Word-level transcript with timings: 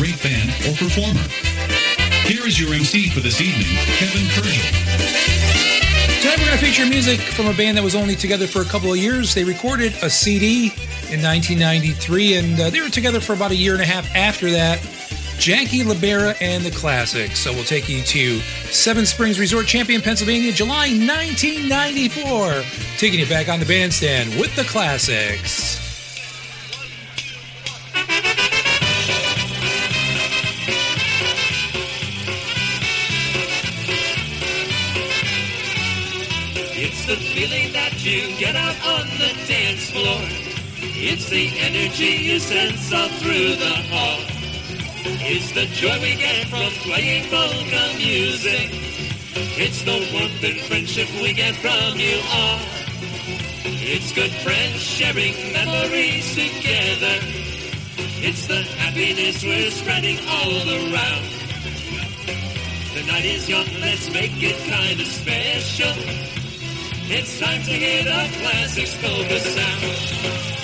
great 0.00 0.22
band 0.22 0.48
or 0.64 0.74
performer. 0.78 1.20
Here 2.24 2.46
is 2.46 2.58
your 2.58 2.72
MC 2.72 3.10
for 3.10 3.20
this 3.20 3.38
evening, 3.38 3.66
Kevin 3.98 4.24
Kurdziel. 4.28 4.64
Tonight 6.22 6.38
we're 6.38 6.46
going 6.46 6.58
to 6.58 6.64
feature 6.64 6.86
music 6.86 7.20
from 7.20 7.48
a 7.48 7.52
band 7.52 7.76
that 7.76 7.84
was 7.84 7.94
only 7.94 8.16
together 8.16 8.46
for 8.46 8.62
a 8.62 8.64
couple 8.64 8.90
of 8.90 8.96
years. 8.96 9.34
They 9.34 9.44
recorded 9.44 9.92
a 10.02 10.08
CD 10.08 10.68
in 11.12 11.20
1993, 11.20 12.36
and 12.36 12.58
uh, 12.58 12.70
they 12.70 12.80
were 12.80 12.88
together 12.88 13.20
for 13.20 13.34
about 13.34 13.50
a 13.50 13.54
year 13.54 13.74
and 13.74 13.82
a 13.82 13.84
half 13.84 14.10
after 14.16 14.50
that. 14.52 14.80
Jackie 15.36 15.84
Libera 15.84 16.34
and 16.40 16.64
the 16.64 16.70
Classics. 16.70 17.38
So 17.38 17.52
we'll 17.52 17.64
take 17.64 17.86
you 17.86 18.00
to 18.00 18.38
Seven 18.70 19.04
Springs 19.04 19.38
Resort 19.38 19.66
Champion, 19.66 20.00
Pennsylvania, 20.00 20.52
July 20.52 20.88
1994. 20.96 22.62
Taking 22.96 23.20
you 23.20 23.26
back 23.26 23.50
on 23.50 23.60
the 23.60 23.66
bandstand 23.66 24.30
with 24.40 24.56
the 24.56 24.64
Classics. 24.64 25.69
You 38.04 38.34
get 38.38 38.56
out 38.56 38.76
on 38.86 39.06
the 39.18 39.32
dance 39.46 39.90
floor. 39.90 40.24
It's 40.96 41.28
the 41.28 41.48
energy 41.60 42.32
you 42.32 42.38
sense 42.38 42.92
all 42.92 43.08
through 43.20 43.56
the 43.56 43.74
hall. 43.92 44.20
It's 45.20 45.52
the 45.52 45.66
joy 45.66 46.00
we 46.00 46.16
get 46.16 46.48
from 46.48 46.72
playing 46.80 47.28
polka 47.28 47.98
music. 47.98 48.70
It's 49.60 49.82
the 49.82 50.00
warmth 50.12 50.42
and 50.42 50.60
friendship 50.64 51.08
we 51.20 51.34
get 51.34 51.56
from 51.56 52.00
you 52.00 52.20
all. 52.32 52.60
It's 53.84 54.12
good 54.12 54.32
friends 54.44 54.80
sharing 54.80 55.34
memories 55.52 56.34
together. 56.34 57.20
It's 58.24 58.46
the 58.46 58.62
happiness 58.80 59.44
we're 59.44 59.70
spreading 59.70 60.18
all 60.26 60.56
around. 60.68 61.24
The 62.94 63.04
night 63.06 63.24
is 63.26 63.48
young, 63.48 63.68
let's 63.80 64.10
make 64.10 64.42
it 64.42 64.56
kind 64.70 65.00
of 65.00 65.06
special. 65.06 66.39
It's 67.12 67.40
time 67.40 67.60
to 67.64 67.70
hear 67.72 68.04
the 68.04 68.38
classics 68.38 68.94
polka 69.02 69.40
sound. 69.40 70.59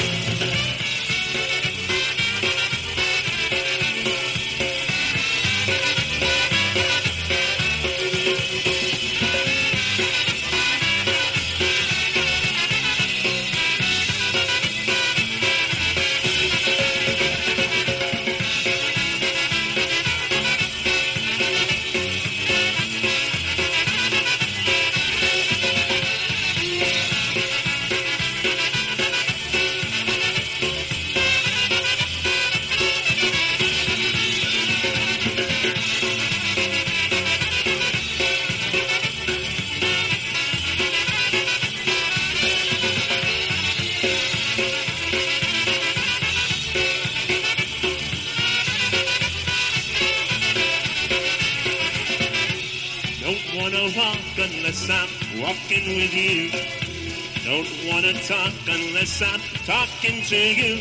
Wanna 58.06 58.22
talk 58.22 58.52
unless 58.68 59.20
I'm 59.20 59.40
talking 59.66 60.22
to 60.22 60.36
you. 60.36 60.80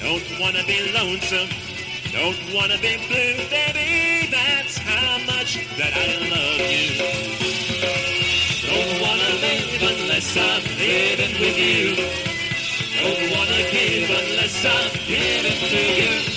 Don't 0.00 0.40
wanna 0.40 0.64
be 0.66 0.90
lonesome. 0.92 1.48
Don't 2.12 2.54
wanna 2.54 2.78
be 2.78 2.96
blue, 3.06 3.36
baby. 3.48 4.26
That's 4.30 4.76
how 4.78 5.18
much 5.24 5.54
that 5.78 5.92
I 5.94 6.18
love 6.34 6.62
you. 6.74 6.88
Don't 8.66 9.00
wanna 9.02 9.30
live 9.46 9.82
unless 9.82 10.36
I'm 10.36 10.62
living 10.78 11.40
with 11.40 11.58
you. 11.58 11.94
Don't 13.02 13.30
wanna 13.30 13.62
give 13.70 14.10
unless 14.10 14.64
I'm 14.64 14.90
giving 15.06 15.60
to 15.70 16.02
you. 16.02 16.35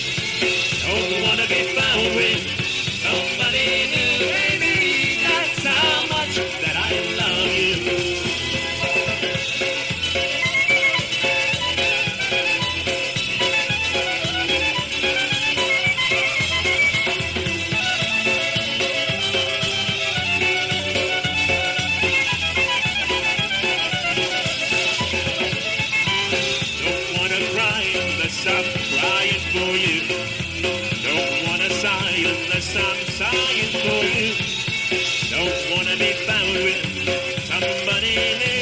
Unless 32.25 32.75
I'm 32.75 32.99
sighing 33.19 33.71
for 33.83 34.03
you. 34.19 34.33
Don't 35.29 35.59
wanna 35.71 35.95
be 35.97 36.11
found 36.27 36.53
with 36.65 36.81
somebody 37.49 38.15
new, 38.41 38.58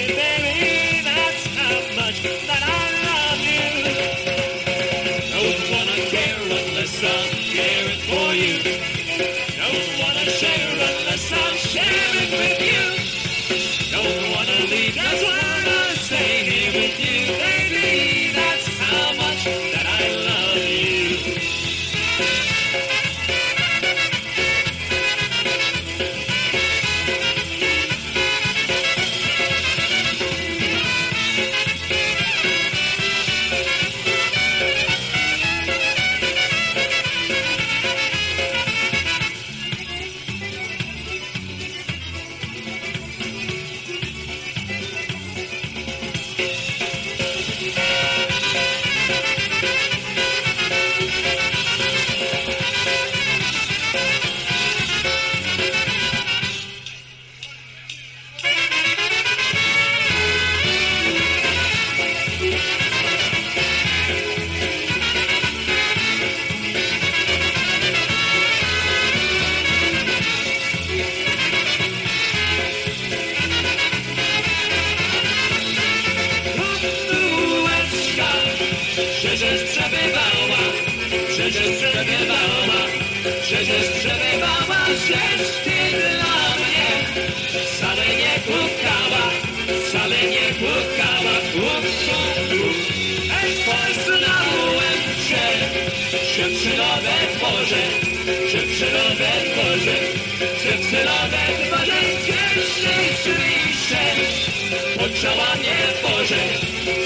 Boże, 106.02 106.40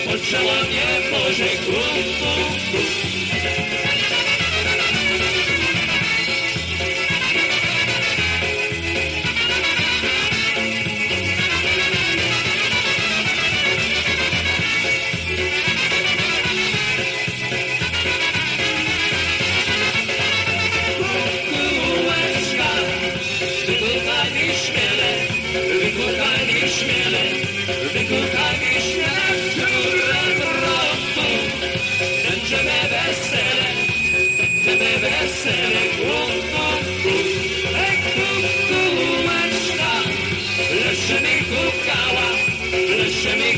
potrzeba 0.06 0.64
mnie 0.64 1.10
Boże, 1.12 1.46
gum, 1.66 2.04
gum. 2.72 2.91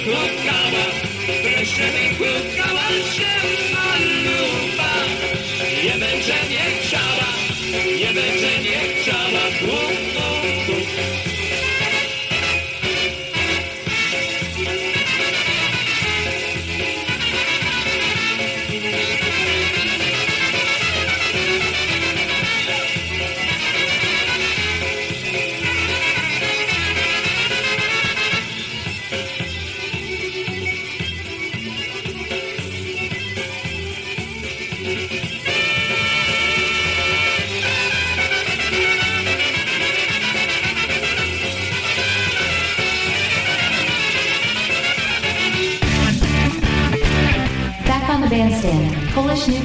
Leży 0.05 0.11
mi 0.11 0.15
kukała, 0.15 0.85
leży 1.43 1.91
mi 1.93 2.15
kukała, 2.15 2.87
się 3.13 3.31
maluba, 3.73 4.93
nie 5.83 5.99
będzie 5.99 6.33
nie 6.49 6.72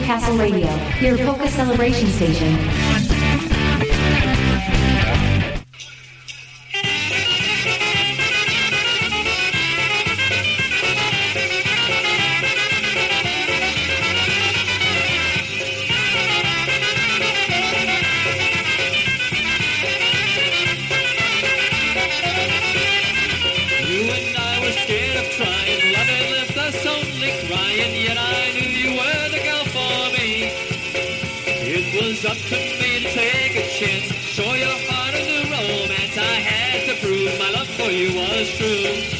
Newcastle 0.09 0.39
Radio, 0.39 0.75
your 1.07 1.19
polka 1.19 1.51
celebration 1.51 2.09
station. 2.09 2.88
Chance. 34.39 34.49
Show 34.49 34.55
your 34.55 34.69
heart 34.91 35.15
of 35.15 35.27
the 35.27 35.43
romance. 35.51 36.17
I 36.17 36.23
had 36.23 36.89
to 36.89 37.07
prove 37.07 37.39
my 37.39 37.51
love 37.51 37.69
for 37.69 37.91
you 37.91 38.15
was 38.15 38.49
true. 38.57 39.18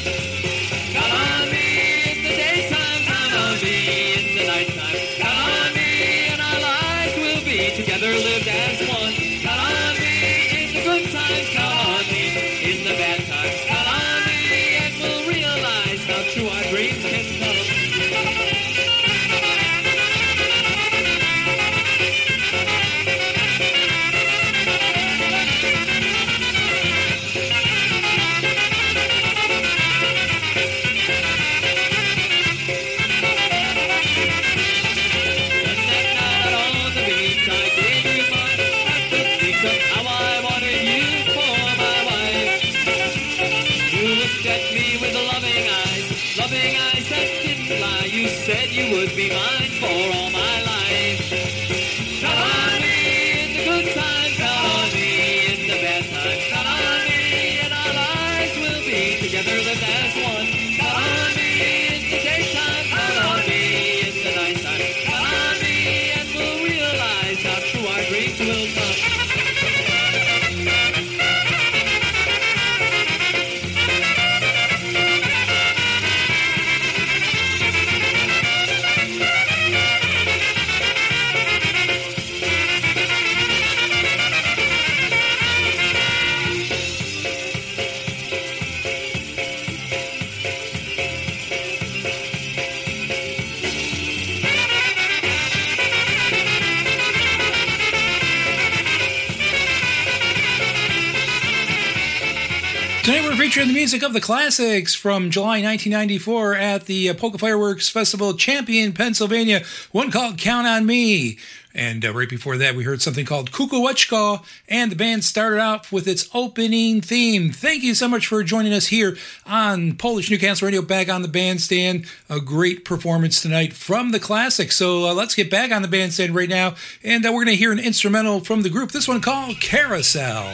Tonight 103.09 103.23
we're 103.23 103.35
featuring 103.37 103.67
the 103.67 103.73
music 103.73 104.03
of 104.03 104.13
the 104.13 104.21
classics 104.21 104.93
from 104.93 105.31
July 105.31 105.63
1994 105.63 106.53
at 106.53 106.85
the 106.85 107.09
uh, 107.09 107.15
Polka 107.15 107.39
Fireworks 107.39 107.89
Festival, 107.89 108.35
Champion, 108.35 108.93
Pennsylvania. 108.93 109.63
One 109.91 110.11
called 110.11 110.37
"Count 110.37 110.67
on 110.67 110.85
Me," 110.85 111.39
and 111.73 112.05
uh, 112.05 112.13
right 112.13 112.29
before 112.29 112.57
that 112.57 112.75
we 112.75 112.83
heard 112.83 113.01
something 113.01 113.25
called 113.25 113.51
"Kukuwachka," 113.51 114.43
and 114.67 114.91
the 114.91 114.95
band 114.95 115.23
started 115.23 115.59
out 115.59 115.91
with 115.91 116.07
its 116.07 116.29
opening 116.35 117.01
theme. 117.01 117.51
Thank 117.51 117.81
you 117.81 117.95
so 117.95 118.07
much 118.07 118.27
for 118.27 118.43
joining 118.43 118.73
us 118.73 118.85
here 118.85 119.17
on 119.47 119.95
Polish 119.95 120.29
Newcastle 120.29 120.67
Radio. 120.67 120.83
Back 120.83 121.09
on 121.09 121.23
the 121.23 121.27
bandstand, 121.27 122.05
a 122.29 122.39
great 122.39 122.85
performance 122.85 123.41
tonight 123.41 123.73
from 123.73 124.11
the 124.11 124.19
classics. 124.19 124.75
So 124.75 125.07
uh, 125.07 125.15
let's 125.15 125.33
get 125.33 125.49
back 125.49 125.71
on 125.71 125.81
the 125.81 125.87
bandstand 125.87 126.35
right 126.35 126.47
now, 126.47 126.75
and 127.03 127.25
uh, 127.25 127.29
we're 127.29 127.43
going 127.43 127.57
to 127.57 127.59
hear 127.59 127.71
an 127.71 127.79
instrumental 127.79 128.41
from 128.41 128.61
the 128.61 128.69
group. 128.69 128.91
This 128.91 129.07
one 129.07 129.19
called 129.19 129.59
"Carousel." 129.59 130.53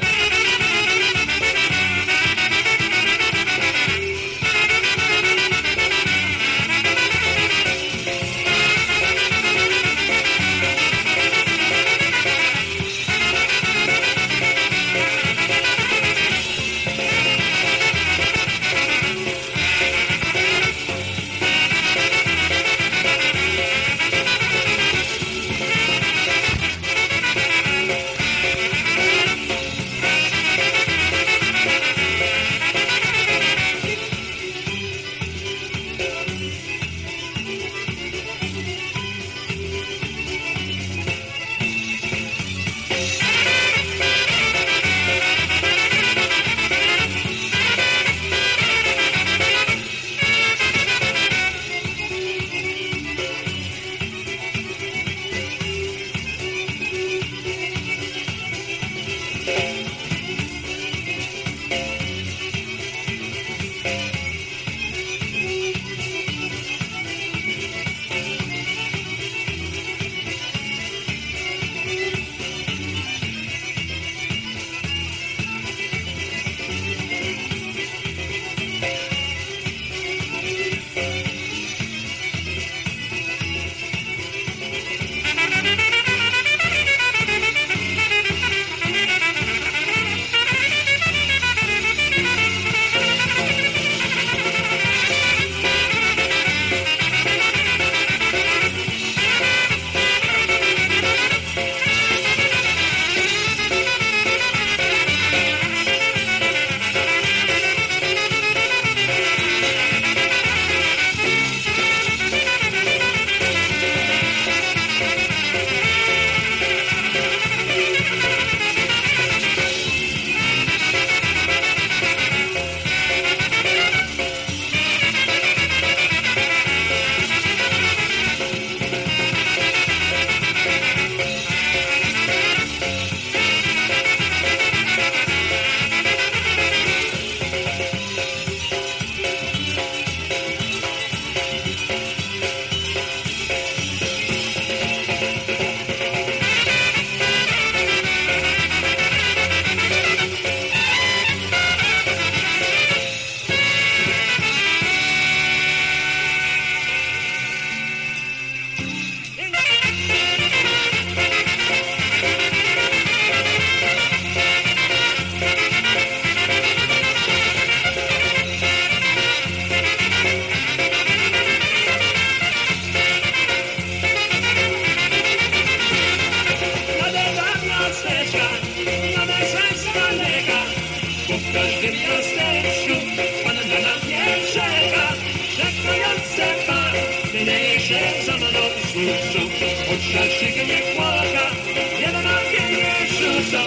Panny 187.45 187.79
się 187.79 187.99
za 188.25 188.37
mną 188.37 188.63
służą, 188.91 189.45
od 189.93 190.01
szyk 190.01 190.67
nie 190.67 190.95
płaka, 190.95 191.51
jeden 191.99 192.13
na 192.13 192.19
mnie 192.19 193.07
rzucą, 193.07 193.63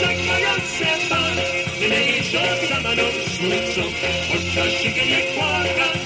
czekające 0.00 1.08
panny 1.08 2.24
się 2.24 2.42
za 2.68 2.80
mną 2.80 3.02
służą, 3.36 3.88
od 4.34 4.72
szyk 4.72 4.96
nie 4.96 5.18
płaka, 5.34 6.01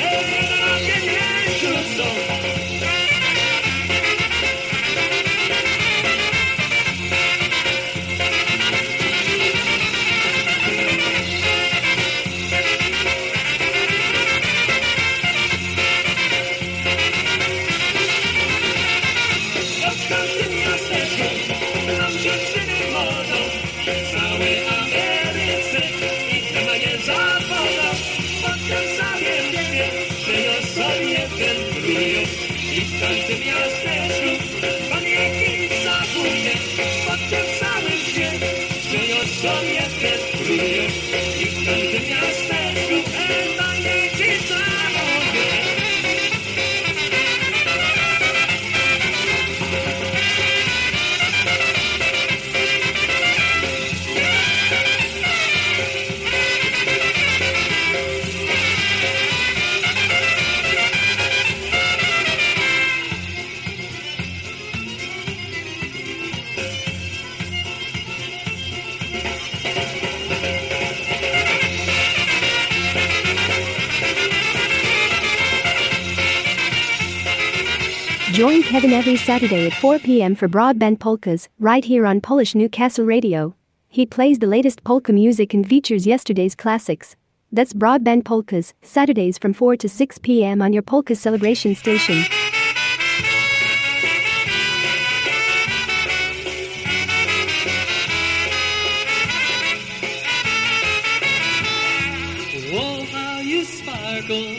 Join 78.36 78.62
Kevin 78.62 78.92
every 78.92 79.16
Saturday 79.16 79.66
at 79.66 79.72
4 79.72 79.98
p.m. 80.00 80.34
for 80.34 80.46
Broadband 80.46 81.00
Polkas, 81.00 81.48
right 81.58 81.82
here 81.82 82.04
on 82.04 82.20
Polish 82.20 82.54
Newcastle 82.54 83.06
Radio. 83.06 83.54
He 83.88 84.04
plays 84.04 84.40
the 84.40 84.46
latest 84.46 84.84
polka 84.84 85.10
music 85.10 85.54
and 85.54 85.66
features 85.66 86.06
yesterday's 86.06 86.54
classics. 86.54 87.16
That's 87.50 87.72
Broadband 87.72 88.26
Polkas, 88.26 88.74
Saturdays 88.82 89.38
from 89.38 89.54
4 89.54 89.78
to 89.78 89.88
6 89.88 90.18
p.m. 90.18 90.60
on 90.60 90.74
your 90.74 90.82
polka 90.82 91.16
celebration 91.16 91.74
station. 91.74 92.24
Oh, 102.68 103.06
how 103.10 103.40
you 103.40 103.64
sparkle, 103.64 104.56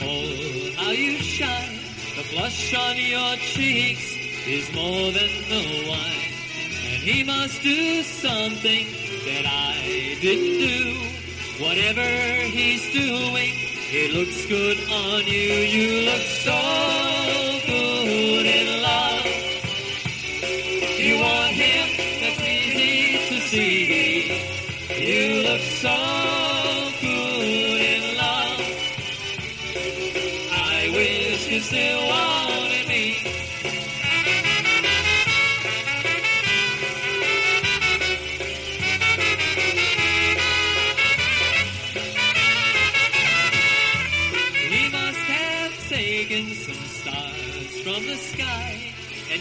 oh, 0.00 0.72
how 0.78 0.92
you 0.92 1.18
shine. 1.18 1.77
The 2.18 2.34
blush 2.34 2.74
on 2.74 2.96
your 2.96 3.36
cheeks 3.36 4.16
is 4.44 4.74
more 4.74 5.12
than 5.12 5.30
the 5.48 5.86
wine. 5.88 6.32
And 6.90 7.00
he 7.00 7.22
must 7.22 7.62
do 7.62 8.02
something 8.02 8.86
that 9.24 9.46
I 9.46 10.18
didn't 10.20 10.58
do. 10.58 10.94
Whatever 11.62 12.02
he's 12.42 12.92
doing, 12.92 13.54
it 13.54 14.14
looks 14.14 14.46
good 14.46 14.78
on 14.90 15.26
you. 15.26 15.52
You 15.62 16.10
look 16.10 16.22
so 16.22 17.47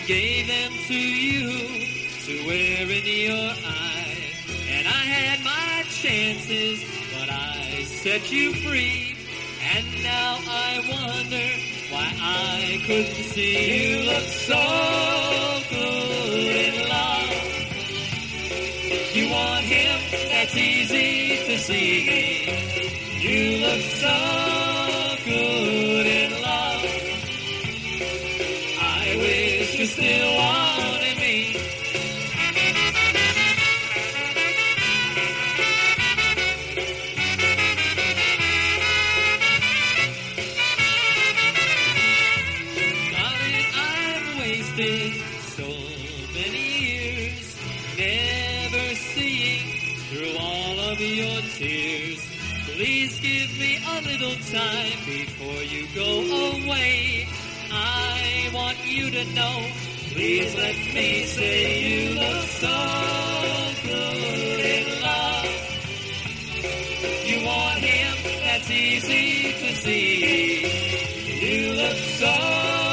gave 0.08 0.48
them 0.48 0.72
to 0.88 0.94
you 0.94 1.50
to 2.24 2.48
wear 2.48 2.84
in 2.84 3.06
your 3.06 3.52
eye. 3.66 4.32
And 4.70 4.88
I 4.88 5.04
had 5.04 5.44
my 5.44 5.84
chances, 5.90 6.82
but 7.12 7.30
I 7.30 7.84
set 7.84 8.32
you 8.32 8.54
free. 8.54 9.18
And 9.76 9.86
now 10.04 10.38
I 10.48 10.80
wonder 10.88 11.48
why 11.92 12.08
I 12.22 12.82
couldn't 12.88 13.26
see 13.34 14.00
you 14.00 14.06
look 14.10 14.24
so 14.24 14.64
good 15.70 16.56
in 16.56 16.88
love. 16.88 17.32
You 19.14 19.30
want 19.30 19.66
him, 19.66 20.00
that's 20.30 20.56
easy 20.56 21.36
to 21.48 21.58
see. 21.60 22.46
You 23.20 23.58
look 23.60 23.82
so 23.82 24.18
good 25.26 25.77
still 29.98 30.36
wanted 30.36 31.18
me. 31.18 31.58
I've 43.18 44.40
wasted 44.40 45.14
so 45.58 45.68
many 46.38 46.66
years 46.86 47.58
never 47.98 48.96
seeing 48.96 49.98
through 50.12 50.38
all 50.38 50.80
of 50.92 51.00
your 51.02 51.42
tears. 51.58 52.22
Please 52.76 53.20
give 53.20 53.50
me 53.58 53.80
a 53.84 54.02
little 54.02 54.38
time 54.52 55.00
before 55.08 55.64
you 55.64 55.88
go 55.96 56.12
away. 56.54 57.28
I 57.72 58.52
want 58.54 58.78
you 58.86 59.10
to 59.10 59.26
know. 59.34 59.87
Please 60.18 60.56
let 60.56 60.76
me 60.96 61.26
say 61.26 61.80
you 61.80 62.16
look 62.16 62.44
so 62.64 62.76
good 63.84 64.60
in 64.60 65.02
love. 65.04 65.46
You 67.24 67.46
want 67.46 67.78
him, 67.78 68.18
that's 68.42 68.72
easy 68.72 69.54
to 69.54 69.76
see. 69.76 70.66
You 71.40 71.74
look 71.74 71.98
so 71.98 72.87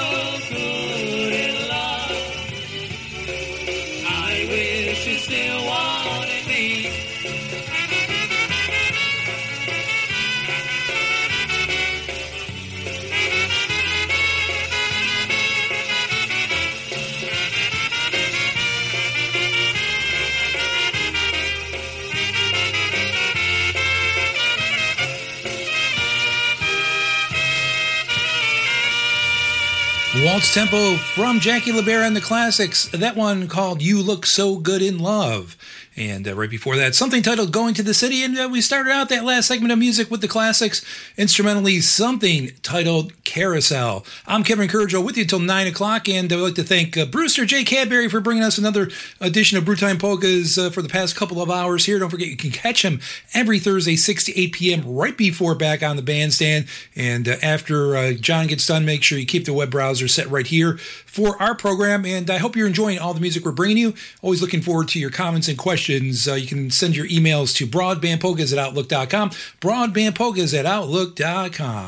Waltz 30.24 30.54
tempo 30.54 30.96
from 30.96 31.38
Jackie 31.38 31.70
Libera 31.70 32.06
and 32.06 32.16
the 32.16 32.20
Classics. 32.20 32.88
That 32.88 33.14
one 33.14 33.46
called 33.46 33.82
You 33.82 34.00
Look 34.00 34.24
So 34.24 34.56
Good 34.56 34.80
in 34.80 34.98
Love. 34.98 35.54
And 35.96 36.26
uh, 36.26 36.34
right 36.34 36.48
before 36.48 36.76
that, 36.76 36.94
something 36.94 37.22
titled 37.22 37.52
Going 37.52 37.74
to 37.74 37.82
the 37.82 37.92
City. 37.92 38.24
And 38.24 38.38
uh, 38.38 38.48
we 38.50 38.62
started 38.62 38.90
out 38.90 39.10
that 39.10 39.24
last 39.24 39.48
segment 39.48 39.70
of 39.70 39.78
music 39.78 40.10
with 40.10 40.22
the 40.22 40.28
classics, 40.28 40.82
instrumentally 41.18 41.80
something 41.82 42.52
titled 42.62 43.23
Carousel. 43.34 44.04
I'm 44.26 44.44
Kevin 44.44 44.68
Kurdziel 44.68 45.04
with 45.04 45.16
you 45.16 45.22
until 45.22 45.40
9 45.40 45.66
o'clock. 45.66 46.08
And 46.08 46.32
I'd 46.32 46.38
like 46.38 46.54
to 46.54 46.62
thank 46.62 46.96
uh, 46.96 47.04
Brewster 47.04 47.44
J. 47.44 47.64
Cadbury 47.64 48.08
for 48.08 48.20
bringing 48.20 48.42
us 48.42 48.58
another 48.58 48.88
edition 49.20 49.58
of 49.58 49.64
Brewtime 49.64 50.00
Polkas 50.00 50.56
uh, 50.56 50.70
for 50.70 50.82
the 50.82 50.88
past 50.88 51.16
couple 51.16 51.42
of 51.42 51.50
hours 51.50 51.84
here. 51.84 51.98
Don't 51.98 52.10
forget, 52.10 52.28
you 52.28 52.36
can 52.36 52.50
catch 52.50 52.84
him 52.84 53.00
every 53.34 53.58
Thursday, 53.58 53.96
6 53.96 54.24
to 54.24 54.40
8 54.40 54.52
p.m., 54.52 54.82
right 54.86 55.16
before 55.16 55.54
back 55.54 55.82
on 55.82 55.96
the 55.96 56.02
bandstand. 56.02 56.66
And 56.96 57.28
uh, 57.28 57.36
after 57.42 57.96
uh, 57.96 58.12
John 58.12 58.46
gets 58.46 58.66
done, 58.66 58.84
make 58.84 59.02
sure 59.02 59.18
you 59.18 59.26
keep 59.26 59.44
the 59.44 59.52
web 59.52 59.70
browser 59.70 60.08
set 60.08 60.28
right 60.30 60.46
here 60.46 60.78
for 60.78 61.40
our 61.42 61.54
program. 61.54 62.06
And 62.06 62.30
I 62.30 62.38
hope 62.38 62.56
you're 62.56 62.66
enjoying 62.66 62.98
all 62.98 63.14
the 63.14 63.20
music 63.20 63.44
we're 63.44 63.52
bringing 63.52 63.78
you. 63.78 63.94
Always 64.22 64.40
looking 64.40 64.62
forward 64.62 64.88
to 64.88 64.98
your 64.98 65.10
comments 65.10 65.48
and 65.48 65.58
questions 65.58 65.84
questions, 65.84 66.28
uh, 66.28 66.34
you 66.34 66.46
can 66.46 66.70
send 66.70 66.96
your 66.96 67.06
emails 67.08 67.54
to 67.56 67.66
broadbandpolkas 67.66 68.52
at 68.52 68.58
outlook.com. 68.58 69.30
Broadbandpolkas 69.60 70.58
at 70.58 70.66
outlook.com. 70.66 71.86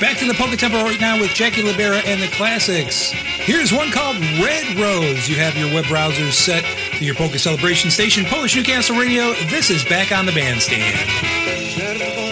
Back 0.00 0.18
to 0.18 0.24
the 0.24 0.34
polka 0.34 0.56
tempo 0.56 0.84
right 0.84 1.00
now 1.00 1.18
with 1.18 1.34
Jackie 1.34 1.62
Libera 1.62 1.98
and 2.06 2.22
the 2.22 2.28
classics. 2.28 3.10
Here's 3.10 3.72
one 3.72 3.90
called 3.90 4.18
Red 4.40 4.78
Rose. 4.78 5.28
You 5.28 5.34
have 5.34 5.56
your 5.56 5.74
web 5.74 5.86
browser 5.86 6.30
set 6.30 6.64
to 6.98 7.04
your 7.04 7.16
polka 7.16 7.40
celebration 7.40 7.90
station, 7.90 8.24
Polish 8.24 8.54
Newcastle 8.54 8.96
Radio. 8.96 9.32
This 9.48 9.70
is 9.70 9.84
back 9.84 10.12
on 10.12 10.26
the 10.26 10.32
bandstand. 10.32 11.55
pierdo 11.94 12.25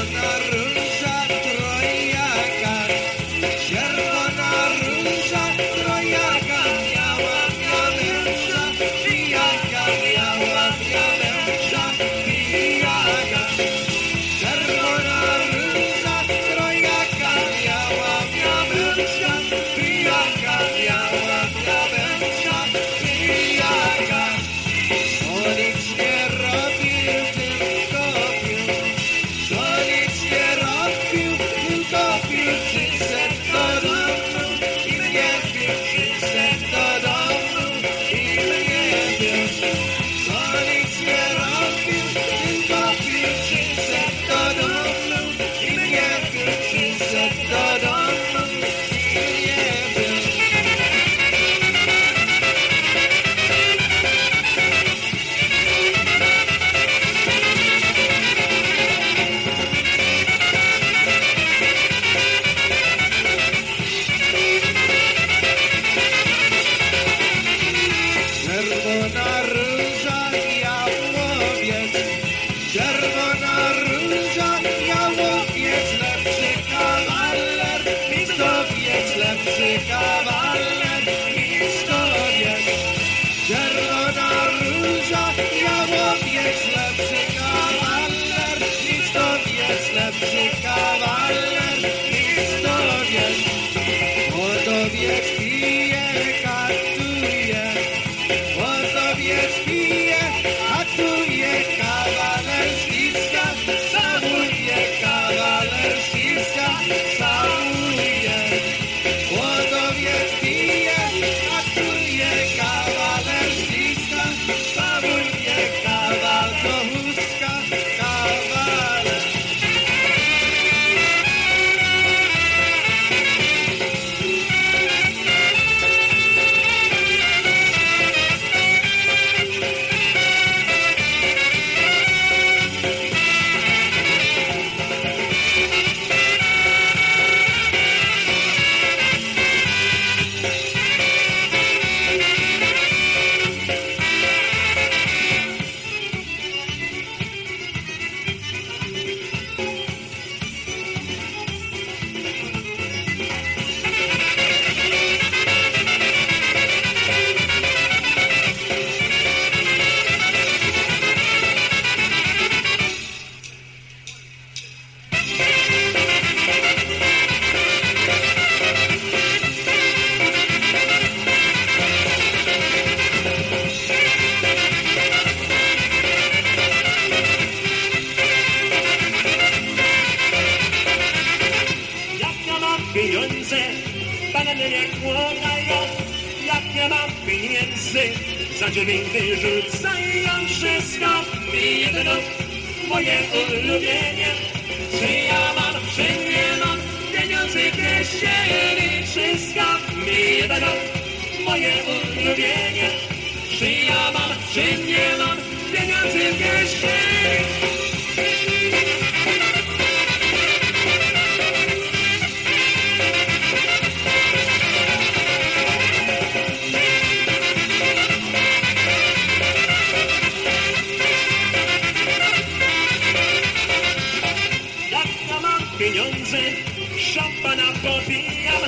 dobijam, 227.85 228.62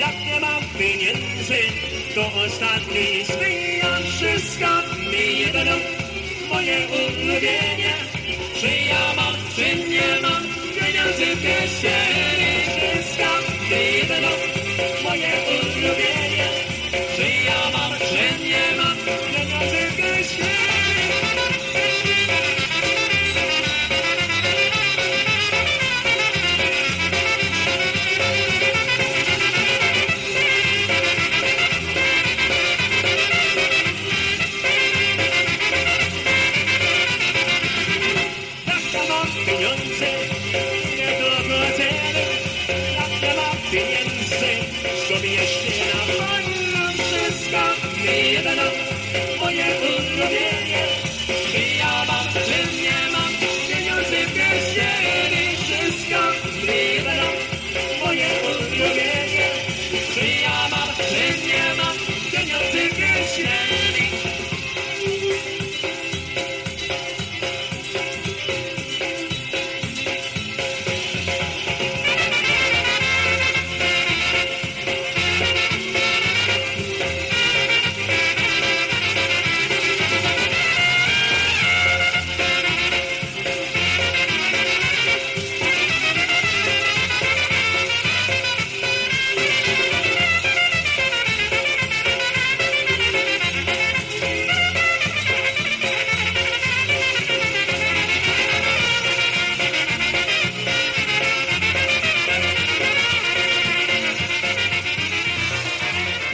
jak 0.00 0.16
nie 0.26 0.40
mam 0.40 0.62
pieniędzy, 0.78 1.60
to 2.14 2.26
ostatni 2.26 3.24
zmijam, 3.24 4.02
wszystko 4.16 4.70
mi 5.10 5.38
jedno, 5.40 5.76
moje 6.48 6.78
ulubienie, 6.88 7.94
czy 8.60 8.70
ja 8.90 9.14
mam, 9.16 9.34
czy 9.56 9.88
nie 9.88 10.20
mam, 10.22 10.42
pieniądze 10.78 11.36
w 11.36 11.40
kieszeni, 11.42 12.52
wszystko 12.76 13.28
mi 13.70 13.82
jedno, 13.98 14.28
moje 15.04 15.32
ulubienie. 15.50 16.13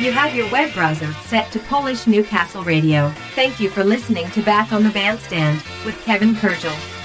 You 0.01 0.13
have 0.13 0.35
your 0.35 0.51
web 0.51 0.73
browser 0.73 1.13
set 1.27 1.53
to 1.53 1.59
Polish 1.59 2.07
Newcastle 2.07 2.65
Radio. 2.65 3.11
Thank 3.35 3.61
you 3.61 3.69
for 3.69 3.85
listening 3.85 4.31
to 4.31 4.41
Back 4.41 4.73
on 4.73 4.83
the 4.83 4.89
Bandstand 4.89 5.63
with 5.85 6.03
Kevin 6.07 6.35
Kurdziel. 6.35 7.00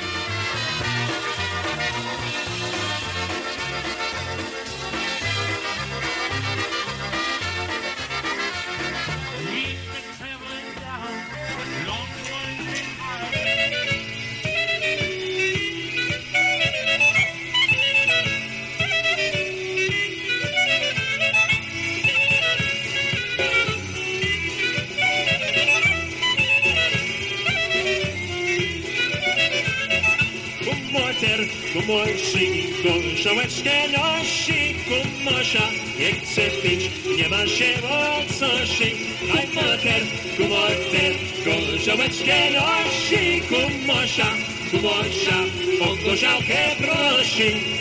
já 46.16 46.38
o 46.38 46.44
quebroche 46.44 47.75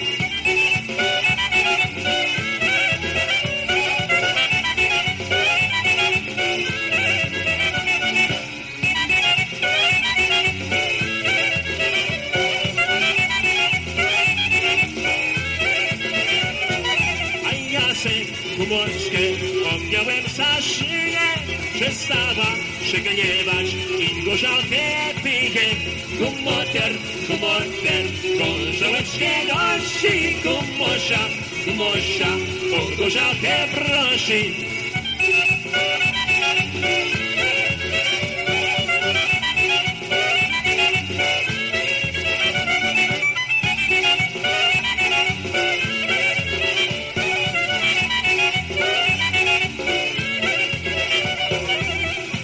o 31.67 32.97
gorzałkę 32.97 33.69
prosi. 33.75 34.55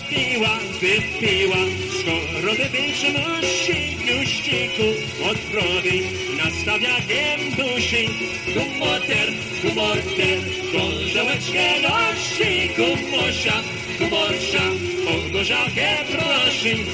Piła, 0.08 0.58
wypiła, 0.80 1.56
skoro 2.00 2.52
wypięć 2.54 3.02
musi, 3.02 3.96
juściku 4.06 4.86
od 5.30 5.38
progi 5.38 6.02
nastawiakiem 6.44 7.40
dusi. 7.56 8.08
Kumoter, 8.54 9.28
kumoter, 9.62 10.38
gorzołeczkę 10.72 11.80
nosi, 11.82 12.70
kumosia, 12.76 13.62
kumosia, 13.98 14.64
o 15.10 15.32
gorzałkę 15.32 15.88
prosi. 16.12 16.84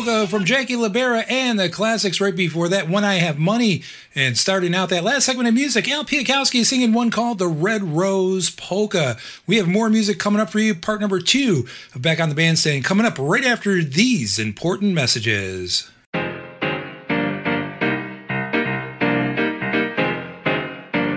Polka 0.00 0.26
from 0.28 0.46
Jackie 0.46 0.76
Libera 0.76 1.26
and 1.28 1.60
the 1.60 1.68
classics 1.68 2.22
right 2.22 2.34
before 2.34 2.68
that, 2.68 2.88
When 2.88 3.04
I 3.04 3.16
Have 3.16 3.38
Money. 3.38 3.82
And 4.14 4.38
starting 4.38 4.74
out 4.74 4.88
that 4.88 5.04
last 5.04 5.26
segment 5.26 5.46
of 5.46 5.52
music, 5.54 5.90
Al 5.90 6.04
Piakowski 6.04 6.64
singing 6.64 6.94
one 6.94 7.10
called 7.10 7.38
The 7.38 7.46
Red 7.46 7.82
Rose 7.82 8.48
Polka. 8.48 9.18
We 9.46 9.58
have 9.58 9.68
more 9.68 9.90
music 9.90 10.18
coming 10.18 10.40
up 10.40 10.48
for 10.48 10.58
you, 10.58 10.74
part 10.74 11.02
number 11.02 11.20
two 11.20 11.66
of 11.94 12.00
Back 12.00 12.18
on 12.18 12.30
the 12.30 12.34
Bandstand, 12.34 12.82
coming 12.82 13.04
up 13.04 13.18
right 13.18 13.44
after 13.44 13.82
these 13.82 14.38
important 14.38 14.94
messages. 14.94 15.90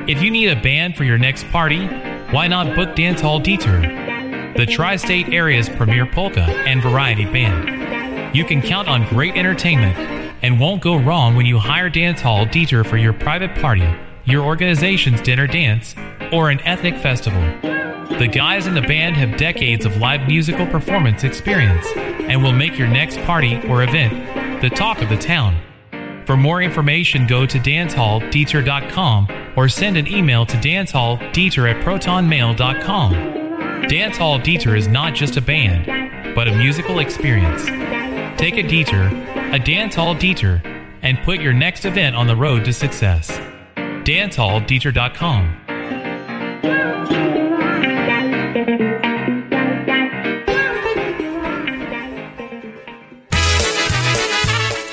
If 0.05 0.21
you 0.21 0.29
need 0.29 0.49
a 0.49 0.61
band 0.61 0.97
for 0.97 1.05
your 1.05 1.17
next 1.17 1.47
party, 1.51 1.85
why 2.31 2.47
not 2.49 2.75
book 2.75 2.97
Dance 2.97 3.21
Hall 3.21 3.39
Detour, 3.39 3.79
the 4.57 4.67
tri 4.69 4.97
state 4.97 5.29
area's 5.29 5.69
premier 5.69 6.05
polka 6.05 6.41
and 6.41 6.81
variety 6.81 7.23
band? 7.23 8.02
You 8.33 8.43
can 8.43 8.63
count 8.63 8.87
on 8.87 9.07
great 9.09 9.35
entertainment 9.35 9.95
and 10.41 10.59
won't 10.59 10.81
go 10.81 10.95
wrong 10.97 11.35
when 11.35 11.45
you 11.45 11.59
hire 11.59 11.87
Dance 11.87 12.19
Hall 12.19 12.45
Detour 12.45 12.83
for 12.83 12.97
your 12.97 13.13
private 13.13 13.53
party, 13.55 13.87
your 14.25 14.43
organization's 14.43 15.21
dinner 15.21 15.45
dance, 15.45 15.95
or 16.31 16.49
an 16.49 16.59
ethnic 16.61 16.97
festival. 16.97 17.41
The 18.17 18.27
guys 18.27 18.65
in 18.65 18.73
the 18.73 18.81
band 18.81 19.17
have 19.17 19.37
decades 19.37 19.85
of 19.85 19.97
live 19.97 20.27
musical 20.27 20.65
performance 20.65 21.23
experience 21.23 21.85
and 21.95 22.41
will 22.41 22.53
make 22.53 22.77
your 22.77 22.87
next 22.87 23.19
party 23.19 23.61
or 23.67 23.83
event 23.83 24.61
the 24.63 24.69
talk 24.69 25.01
of 25.01 25.09
the 25.09 25.17
town. 25.17 25.55
For 26.25 26.35
more 26.35 26.61
information, 26.63 27.27
go 27.27 27.45
to 27.45 27.59
dancehalldetour.com 27.59 29.27
or 29.55 29.69
send 29.69 29.97
an 29.97 30.07
email 30.07 30.45
to 30.47 30.57
dancehalldetour 30.57 31.71
at 31.71 31.85
protonmail.com. 31.85 33.13
Dancehall 33.83 34.41
Detour 34.41 34.75
is 34.75 34.87
not 34.87 35.13
just 35.13 35.37
a 35.37 35.41
band, 35.41 36.33
but 36.33 36.47
a 36.47 36.55
musical 36.55 36.99
experience. 36.99 37.69
Take 38.37 38.57
a 38.57 38.63
Dieter, 38.63 39.53
a 39.53 39.59
Dance 39.59 39.95
Hall 39.95 40.15
Detour, 40.15 40.61
and 41.01 41.17
put 41.19 41.39
your 41.39 41.53
next 41.53 41.85
event 41.85 42.15
on 42.15 42.27
the 42.27 42.35
road 42.35 42.65
to 42.65 42.73
success. 42.73 43.29
DanceHallDetour.com. 43.75 45.59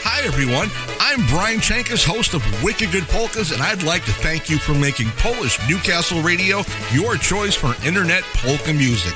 Hi, 0.05 0.27
everyone. 0.27 0.69
I'm 1.01 1.27
Brian 1.27 1.59
Chankus, 1.59 2.05
host 2.05 2.35
of 2.35 2.63
Wicked 2.63 2.93
Good 2.93 3.05
Polkas, 3.09 3.51
and 3.51 3.63
I'd 3.63 3.83
like 3.83 4.05
to 4.05 4.13
thank 4.13 4.49
you 4.49 4.59
for 4.59 4.75
making 4.75 5.09
Polish 5.19 5.59
Newcastle 5.69 6.23
Radio 6.23 6.63
your 6.93 7.17
choice 7.17 7.57
for 7.57 7.75
internet 7.85 8.23
polka 8.35 8.73
music. 8.73 9.15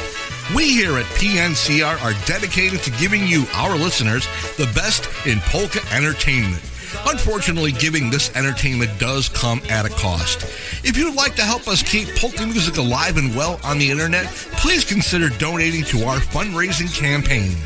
We 0.52 0.74
here 0.74 0.98
at 0.98 1.06
PNCR 1.06 2.02
are 2.02 2.26
dedicated 2.26 2.82
to 2.82 2.90
giving 2.92 3.26
you, 3.26 3.46
our 3.54 3.76
listeners, 3.76 4.26
the 4.58 4.70
best 4.74 5.08
in 5.26 5.40
polka 5.40 5.80
entertainment. 5.90 6.62
Unfortunately, 7.06 7.72
giving 7.72 8.10
this 8.10 8.30
entertainment 8.36 8.90
does 8.98 9.30
come 9.30 9.62
at 9.70 9.86
a 9.86 9.88
cost. 9.88 10.42
If 10.84 10.98
you'd 10.98 11.14
like 11.14 11.34
to 11.36 11.42
help 11.42 11.66
us 11.66 11.82
keep 11.82 12.14
polka 12.16 12.46
music 12.46 12.76
alive 12.76 13.16
and 13.16 13.34
well 13.34 13.58
on 13.64 13.78
the 13.78 13.90
internet, 13.90 14.26
please 14.26 14.84
consider 14.84 15.30
donating 15.30 15.82
to 15.84 16.04
our 16.04 16.18
fundraising 16.18 16.94
campaign. 16.94 17.56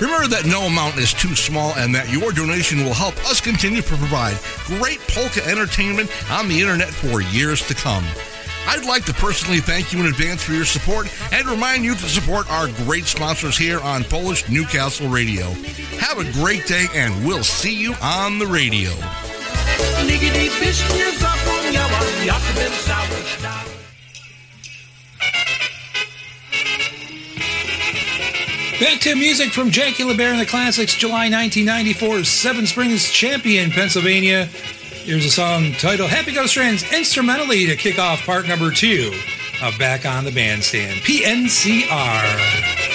Remember 0.00 0.26
that 0.28 0.46
no 0.46 0.62
amount 0.62 0.96
is 0.96 1.12
too 1.12 1.36
small 1.36 1.74
and 1.74 1.94
that 1.94 2.10
your 2.10 2.32
donation 2.32 2.82
will 2.82 2.94
help 2.94 3.18
us 3.26 3.42
continue 3.42 3.82
to 3.82 3.88
provide 3.88 4.38
great 4.64 5.00
polka 5.08 5.46
entertainment 5.46 6.10
on 6.30 6.48
the 6.48 6.58
internet 6.58 6.88
for 6.88 7.20
years 7.20 7.60
to 7.68 7.74
come. 7.74 8.06
I'd 8.68 8.84
like 8.84 9.04
to 9.04 9.14
personally 9.14 9.60
thank 9.60 9.92
you 9.92 10.00
in 10.00 10.06
advance 10.06 10.42
for 10.42 10.52
your 10.52 10.64
support 10.64 11.08
and 11.32 11.46
remind 11.46 11.84
you 11.84 11.94
to 11.94 12.08
support 12.08 12.50
our 12.50 12.68
great 12.84 13.04
sponsors 13.04 13.56
here 13.56 13.80
on 13.80 14.04
Polish 14.04 14.48
Newcastle 14.48 15.08
Radio. 15.08 15.50
Have 15.98 16.18
a 16.18 16.30
great 16.32 16.66
day 16.66 16.86
and 16.94 17.26
we'll 17.26 17.44
see 17.44 17.74
you 17.74 17.94
on 18.02 18.38
the 18.38 18.46
radio. 18.46 18.90
Nigdy 20.06 20.50
byś 20.60 20.78
nie 20.94 21.18
zapomniała, 21.18 22.00
jakbym 22.24 22.72
całość 22.86 23.42
dał. 23.42 23.76
Back 28.80 29.00
to 29.00 29.16
music 29.16 29.52
from 29.54 29.70
Jackie 29.70 30.04
Libera 30.04 30.32
and 30.32 30.40
the 30.40 30.44
Classics, 30.44 31.00
July 31.00 31.30
1994, 31.30 32.24
Seven 32.24 32.66
Springs 32.66 33.10
Champion, 33.10 33.70
Pennsylvania. 33.70 34.48
Here's 35.06 35.24
a 35.24 35.30
song 35.30 35.70
titled 35.74 36.10
Happy 36.10 36.32
Go 36.32 36.46
Strands 36.46 36.82
instrumentally 36.92 37.66
to 37.66 37.76
kick 37.76 37.96
off 37.96 38.26
part 38.26 38.48
number 38.48 38.72
two 38.72 39.12
of 39.62 39.78
Back 39.78 40.04
on 40.04 40.24
the 40.24 40.32
Bandstand, 40.32 40.98
PNCR. 41.02 42.85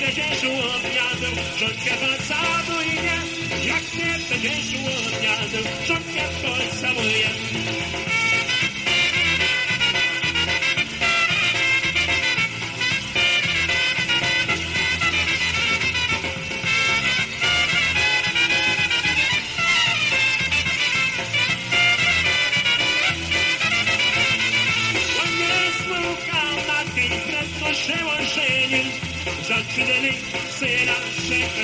Będziesz 0.00 0.42
łomniadą, 0.42 1.42
żonkę 1.58 1.90
pocałuję, 2.00 3.12
jak 3.64 3.94
nie 3.94 4.18
będziesz 4.28 4.74
łomniadą, 4.74 5.68
żonkę 5.86 6.22
pocałuję. 6.42 8.11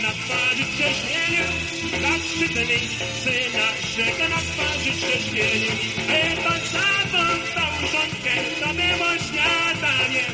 Na 0.02 0.12
twarzy 0.12 0.64
trzeźwieniu 0.74 1.46
Zaczytany 2.02 2.78
syna 3.22 3.66
rzeka 3.96 4.28
na 4.28 4.40
twarzy 4.48 4.92
trzeźwieniu 5.00 5.72
Chyba 6.08 6.54
tą 7.12 7.24
żonkę 7.92 8.34
to 8.60 8.68
było 8.68 9.10
śniadanie 9.26 10.24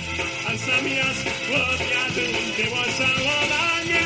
A 0.47 0.57
zamiast 0.57 1.27
obiadu 1.49 2.27
było 2.57 2.83
całowanie 2.99 4.03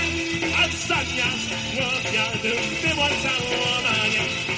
A 0.61 0.68
zamiast 0.88 1.49
obiadu 1.73 2.55
było 2.83 3.09
całowanie 3.23 4.58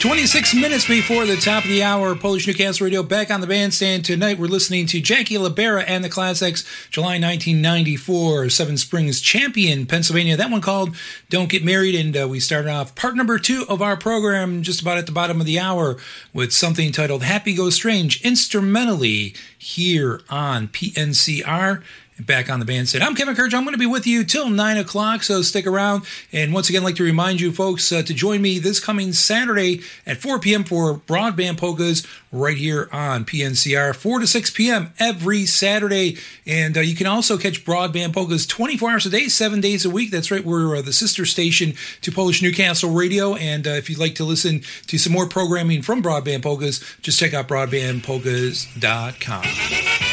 26 0.00 0.54
minutes 0.54 0.88
before 0.88 1.26
the 1.26 1.36
top 1.36 1.62
of 1.62 1.68
the 1.68 1.82
hour. 1.82 2.14
Polish 2.14 2.46
Newcastle 2.46 2.86
Radio 2.86 3.02
back 3.02 3.30
on 3.30 3.42
the 3.42 3.46
bandstand 3.46 4.02
tonight. 4.02 4.38
We're 4.38 4.46
listening 4.46 4.86
to 4.86 4.98
Jackie 4.98 5.36
Libera 5.36 5.82
and 5.82 6.02
the 6.02 6.08
Classics, 6.08 6.64
July 6.88 7.18
1994, 7.18 8.48
Seven 8.48 8.78
Springs 8.78 9.20
Champion, 9.20 9.84
Pennsylvania. 9.84 10.38
That 10.38 10.50
one 10.50 10.62
called 10.62 10.96
Don't 11.28 11.50
Get 11.50 11.62
Married. 11.62 11.94
And 11.94 12.16
uh, 12.16 12.26
we 12.26 12.40
started 12.40 12.70
off 12.70 12.94
part 12.94 13.14
number 13.14 13.38
two 13.38 13.66
of 13.68 13.82
our 13.82 13.94
program 13.94 14.62
just 14.62 14.80
about 14.80 14.96
at 14.96 15.04
the 15.04 15.12
bottom 15.12 15.38
of 15.38 15.46
the 15.46 15.58
hour 15.58 15.98
with 16.32 16.50
something 16.50 16.92
titled 16.92 17.22
Happy 17.22 17.54
Go 17.54 17.68
Strange, 17.68 18.22
instrumentally 18.22 19.34
here 19.58 20.22
on 20.30 20.68
PNCR 20.68 21.82
back 22.26 22.50
on 22.50 22.60
the 22.60 22.64
bandstand, 22.64 23.04
I'm 23.04 23.14
Kevin 23.14 23.34
Kurdziel. 23.34 23.54
I'm 23.54 23.64
going 23.64 23.74
to 23.74 23.78
be 23.78 23.86
with 23.86 24.06
you 24.06 24.24
till 24.24 24.48
9 24.48 24.76
o'clock, 24.76 25.22
so 25.22 25.42
stick 25.42 25.66
around. 25.66 26.04
And 26.32 26.52
once 26.52 26.68
again, 26.68 26.82
I'd 26.82 26.84
like 26.84 26.96
to 26.96 27.02
remind 27.02 27.40
you 27.40 27.52
folks 27.52 27.90
uh, 27.92 28.02
to 28.02 28.14
join 28.14 28.42
me 28.42 28.58
this 28.58 28.80
coming 28.80 29.12
Saturday 29.12 29.82
at 30.06 30.18
4 30.18 30.38
p.m. 30.38 30.64
for 30.64 30.94
Broadband 30.94 31.58
Polkas 31.58 32.06
right 32.32 32.56
here 32.56 32.88
on 32.92 33.24
PNCR, 33.24 33.94
4 33.94 34.20
to 34.20 34.26
6 34.26 34.50
p.m. 34.50 34.92
every 34.98 35.46
Saturday. 35.46 36.16
And 36.46 36.76
uh, 36.76 36.80
you 36.80 36.94
can 36.94 37.06
also 37.06 37.38
catch 37.38 37.64
Broadband 37.64 38.12
Polkas 38.12 38.46
24 38.46 38.90
hours 38.90 39.06
a 39.06 39.10
day, 39.10 39.28
seven 39.28 39.60
days 39.60 39.84
a 39.84 39.90
week. 39.90 40.10
That's 40.10 40.30
right, 40.30 40.44
we're 40.44 40.76
uh, 40.76 40.82
the 40.82 40.92
sister 40.92 41.26
station 41.26 41.74
to 42.02 42.12
Polish 42.12 42.42
Newcastle 42.42 42.90
Radio. 42.90 43.34
And 43.34 43.66
uh, 43.66 43.70
if 43.70 43.90
you'd 43.90 43.98
like 43.98 44.14
to 44.16 44.24
listen 44.24 44.62
to 44.86 44.98
some 44.98 45.12
more 45.12 45.26
programming 45.26 45.82
from 45.82 46.02
Broadband 46.02 46.42
Polkas, 46.42 46.80
just 47.02 47.18
check 47.18 47.34
out 47.34 47.48
broadbandpolkas.com. 47.48 50.09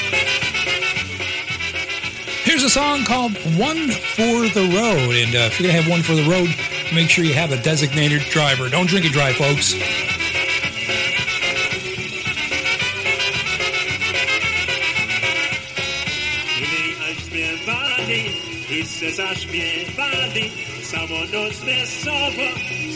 Here's 2.58 2.72
a 2.72 2.74
song 2.74 3.04
called 3.04 3.34
One 3.56 3.92
for 3.92 4.50
the 4.50 4.68
Road. 4.74 5.16
And 5.16 5.36
uh, 5.36 5.46
if 5.46 5.60
you're 5.60 5.70
going 5.70 5.76
to 5.76 5.82
have 5.84 5.88
one 5.88 6.02
for 6.02 6.16
the 6.16 6.28
road, 6.28 6.50
make 6.92 7.08
sure 7.08 7.24
you 7.24 7.36
have 7.36 7.52
a 7.52 7.62
designated 7.62 8.24
driver. 8.32 8.68
Don't 8.68 8.88
drink 8.88 9.06
and 9.06 9.14
drive, 9.14 9.36
folks. 9.36 9.76
I 18.88 18.90
se 18.90 19.12
zaśpiewali 19.12 20.52
Całą 20.92 21.20
noc 21.34 21.60
wesoło 21.60 22.48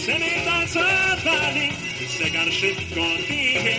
Se 0.05 0.19
my 0.19 0.31
tancowali 0.45 1.69
Zegar 2.19 2.53
szybko 2.53 3.01
bije 3.27 3.75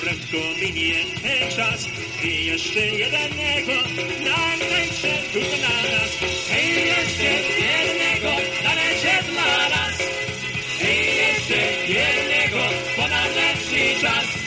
Prędko 0.00 0.36
minie 0.60 0.94
ten 1.22 1.50
czas. 1.56 1.88
I 2.24 2.46
jeszcze 2.46 2.80
jednego 2.80 3.72
Nalecie 4.24 5.14
tu 5.32 5.40
na 5.40 5.76
nas. 5.92 6.12
Hej, 6.50 6.86
jeszcze 6.86 7.30
jednego 7.64 8.30
Nalecie 8.64 9.22
dla 9.32 9.68
nas. 9.68 9.98
Hej, 10.78 11.16
jeszcze 11.16 11.60
jednego 11.92 12.62
Bo 12.96 13.08
najlepszy 13.08 14.00
czas 14.00 14.43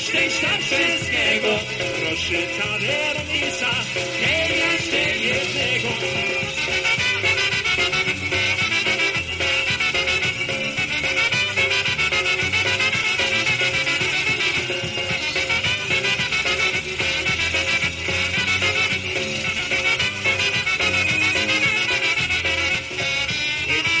I 0.00 0.02
szczęścia 0.02 0.48
wszystkiego. 0.58 1.58
Proszę 2.00 2.46
tavernisa 2.58 3.70
Hej, 4.20 4.58
jeszcze 4.58 5.16
jednego 5.18 5.88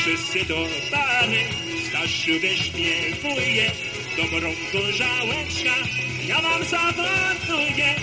wszyscy 0.00 0.44
do 0.44 0.66
bary 0.90 1.44
Stasiu 1.88 2.40
wyśpiewuje 2.40 3.70
Dobrą 4.16 4.52
gorzałeczka 4.72 5.74
Ja 6.26 6.40
wam 6.40 6.64
zawoduję 6.64 7.94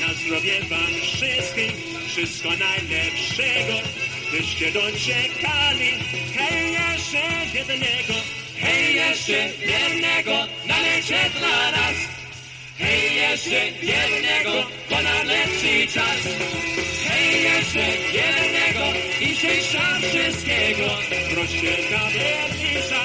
Na 0.00 0.14
zdrowie 0.14 0.60
wam 0.60 0.92
wszystkim 1.02 1.70
Wszystko 2.08 2.48
najlepszego. 2.48 3.88
Byście 4.30 4.72
doczekali 4.72 5.90
Hej, 6.36 6.72
jeszcze 6.72 7.22
jednego 7.54 8.14
Hej, 8.56 8.94
jeszcze 8.94 9.32
jednego 9.72 10.46
Nalecie 10.66 11.30
dla 11.38 11.70
nas. 11.70 11.96
Hej, 12.78 13.16
jeszcze 13.16 13.66
jednego 13.66 14.52
Bo 14.90 15.02
najlepszy 15.02 15.86
czas. 15.94 16.20
Hej, 17.08 17.44
jeszcze 17.44 17.84
jednego 18.18 18.84
I 19.20 19.36
szczęścia 19.36 19.98
wszystkiego. 20.00 20.88
Proszę 21.34 21.72
kabernisa 21.90 23.00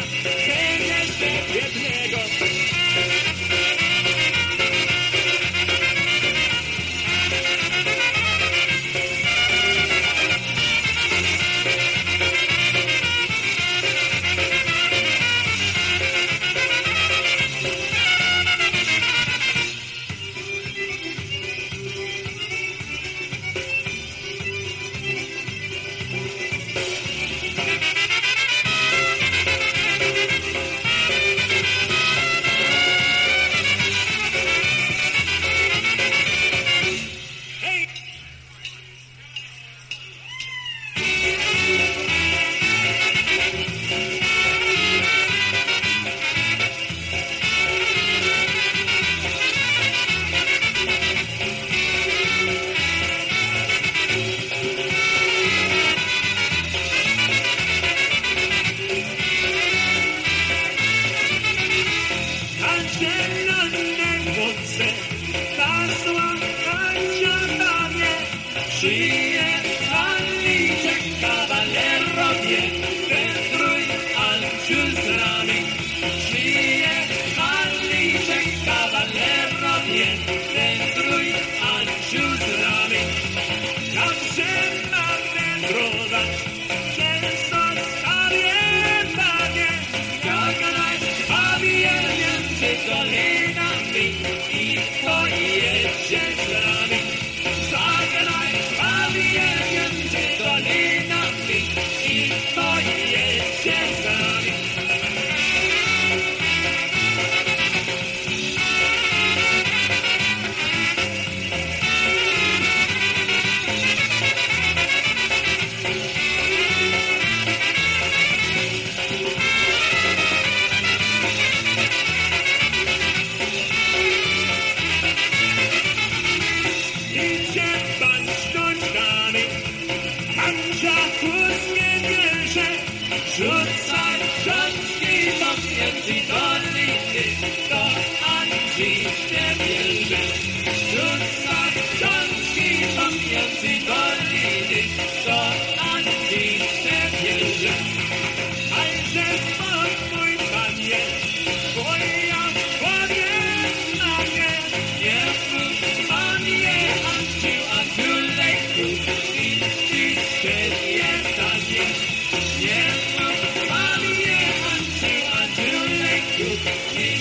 back 166.71 167.11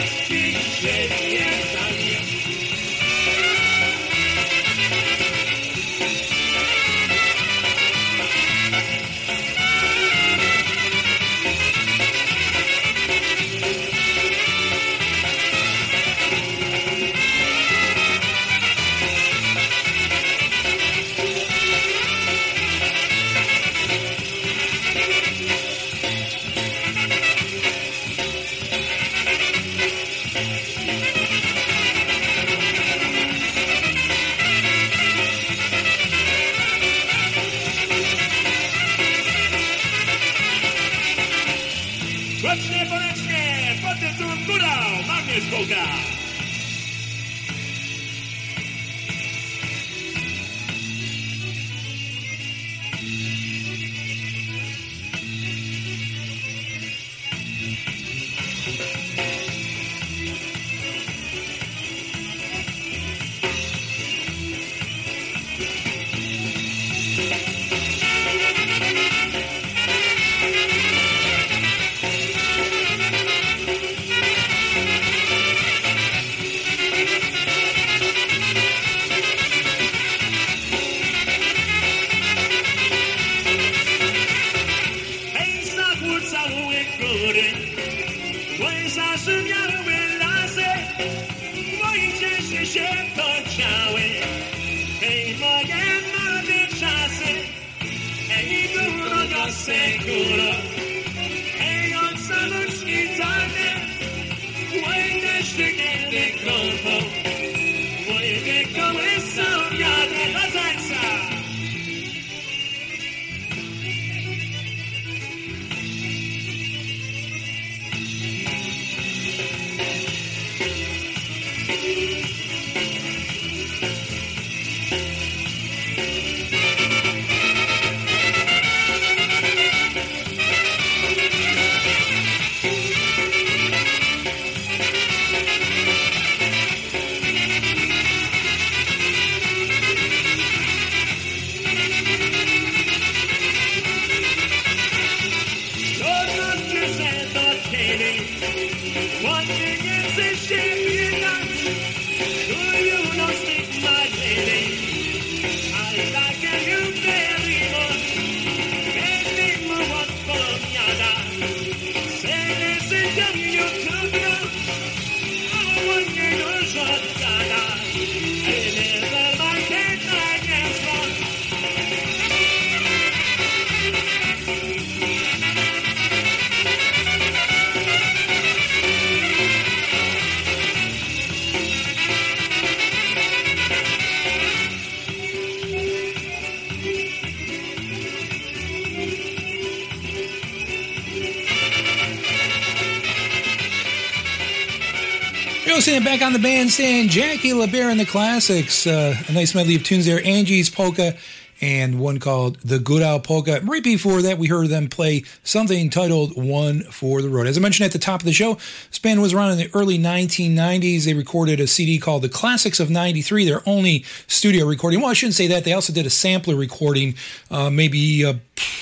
on 196.30 196.34
the 196.34 196.48
bandstand, 196.48 197.10
Jackie 197.10 197.52
Libera 197.52 197.90
and 197.90 197.98
the 197.98 198.06
Classics. 198.06 198.86
Uh, 198.86 199.16
a 199.26 199.32
nice 199.32 199.52
medley 199.52 199.74
of 199.74 199.82
tunes 199.82 200.06
there. 200.06 200.24
Angie's 200.24 200.70
Polka 200.70 201.16
and 201.60 201.98
one 201.98 202.20
called 202.20 202.56
The 202.60 202.78
Good 202.78 203.02
Owl 203.02 203.18
Polka. 203.18 203.60
Right 203.64 203.82
before 203.82 204.22
that, 204.22 204.38
we 204.38 204.46
heard 204.46 204.68
them 204.68 204.88
play 204.88 205.24
something 205.42 205.90
titled 205.90 206.40
One 206.40 206.82
for 206.82 207.20
the 207.20 207.28
Road. 207.28 207.48
As 207.48 207.58
I 207.58 207.60
mentioned 207.60 207.86
at 207.86 207.92
the 207.92 207.98
top 207.98 208.20
of 208.20 208.26
the 208.26 208.32
show, 208.32 208.54
this 208.88 209.00
band 209.00 209.20
was 209.20 209.34
around 209.34 209.52
in 209.52 209.58
the 209.58 209.70
early 209.74 209.98
1990s. 209.98 211.04
They 211.04 211.14
recorded 211.14 211.58
a 211.58 211.66
CD 211.66 211.98
called 211.98 212.22
The 212.22 212.28
Classics 212.28 212.78
of 212.78 212.90
93, 212.90 213.44
their 213.44 213.62
only 213.66 214.04
studio 214.28 214.66
recording. 214.66 215.00
Well, 215.00 215.10
I 215.10 215.14
shouldn't 215.14 215.34
say 215.34 215.48
that. 215.48 215.64
They 215.64 215.72
also 215.72 215.92
did 215.92 216.06
a 216.06 216.10
sampler 216.10 216.54
recording, 216.54 217.16
uh, 217.50 217.70
maybe, 217.70 218.24
uh, 218.24 218.34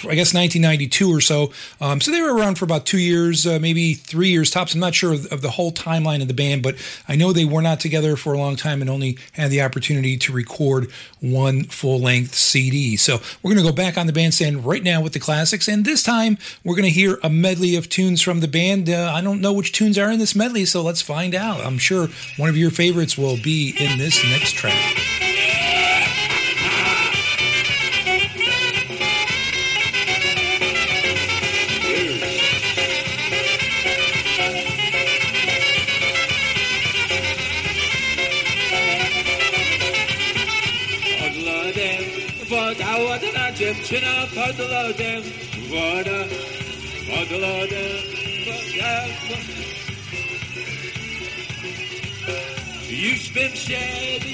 I 0.05 0.15
guess, 0.15 0.35
1992 0.35 1.15
or 1.15 1.21
so. 1.21 1.53
Um, 1.81 2.01
so 2.01 2.11
they 2.11 2.21
were 2.21 2.35
around 2.35 2.59
for 2.59 2.65
about 2.65 2.87
two 2.87 2.99
years, 2.99 3.47
uh, 3.47 3.59
maybe 3.61 3.95
three 3.95 4.29
years 4.29 4.51
tops. 4.51 4.75
I'm 4.75 4.81
not 4.81 4.95
sure 4.95 5.13
of, 5.13 5.27
of 5.27 5.43
the 5.43 5.51
whole 5.51 5.73
timeline 5.73 6.23
of 6.23 6.29
the 6.29 6.35
band, 6.35 6.63
but 6.63 6.77
I 7.09 7.17
know 7.17 7.33
they 7.33 7.45
were 7.45 7.63
not 7.63 7.81
together 7.81 8.17
for 8.17 8.33
a 8.33 8.39
long 8.39 8.57
time 8.57 8.81
and 8.81 8.91
only 8.91 9.19
had 9.33 9.51
the 9.51 9.63
opportunity 9.63 10.17
to 10.19 10.33
record 10.33 10.91
one 11.21 11.65
full 11.65 12.01
length 12.01 12.35
CD. 12.35 12.97
So 12.97 13.19
we're 13.43 13.55
going 13.55 13.65
to 13.65 13.71
go 13.71 13.75
back 13.75 13.99
on 13.99 14.07
the 14.07 14.13
bandstand 14.13 14.65
right 14.65 14.83
now 14.83 15.01
with 15.01 15.13
the 15.13 15.21
classics, 15.21 15.69
and 15.69 15.85
this 15.85 16.03
time 16.03 16.39
we're 16.65 16.77
going 16.77 16.85
to 16.85 16.91
hear 16.91 17.19
a 17.23 17.31
medley 17.31 17.77
of 17.77 17.89
tunes 17.89 18.23
from 18.23 18.41
the 18.41 18.49
band. 18.49 18.89
Uh, 18.89 19.13
I 19.15 19.21
don't 19.21 19.41
know 19.41 19.53
which 19.53 19.73
tunes 19.73 19.99
are 19.99 20.11
in 20.11 20.19
this 20.19 20.35
medley, 20.35 20.65
so 20.65 20.83
let's 20.83 21.03
find 21.03 21.35
out. 21.35 21.65
I'm 21.65 21.79
sure 21.79 22.09
one 22.37 22.49
of 22.49 22.57
your 22.57 22.71
favorites 22.71 23.19
will 23.19 23.37
be 23.37 23.75
in 23.79 23.99
this 23.99 24.23
next 24.25 24.53
track. 24.53 25.28
Dziewczyna 43.69 44.27
pod 44.35 44.59
lodem, 44.59 45.23
woda 45.69 46.25
pod 47.09 47.31
lodem, 47.31 47.99
woda. 48.47 49.05
Już 52.91 53.29
bym 53.29 53.57
się 53.57 53.81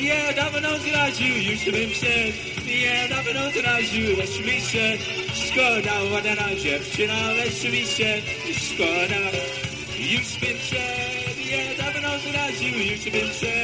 nie 0.02 0.34
dawno 0.36 0.78
zraził, 0.78 1.36
już 1.36 1.64
bym 1.64 1.90
się 1.90 2.32
nie 2.66 3.08
dawno 3.08 3.50
zraził, 3.50 4.16
lecz 4.16 4.38
mi 4.46 4.60
się 4.70 4.98
szkoda, 5.46 6.02
ładna 6.12 6.54
dziewczyna, 6.62 7.32
lecz 7.32 7.64
mi 7.64 7.86
się 7.96 8.22
szkoda. 8.66 9.22
Już 9.98 10.28
bym 10.40 10.58
się 10.68 10.86
nie 11.50 11.76
dawno 11.78 12.10
zraził, 12.18 12.78
już 12.78 13.04
bym 13.04 13.32
się 13.40 13.56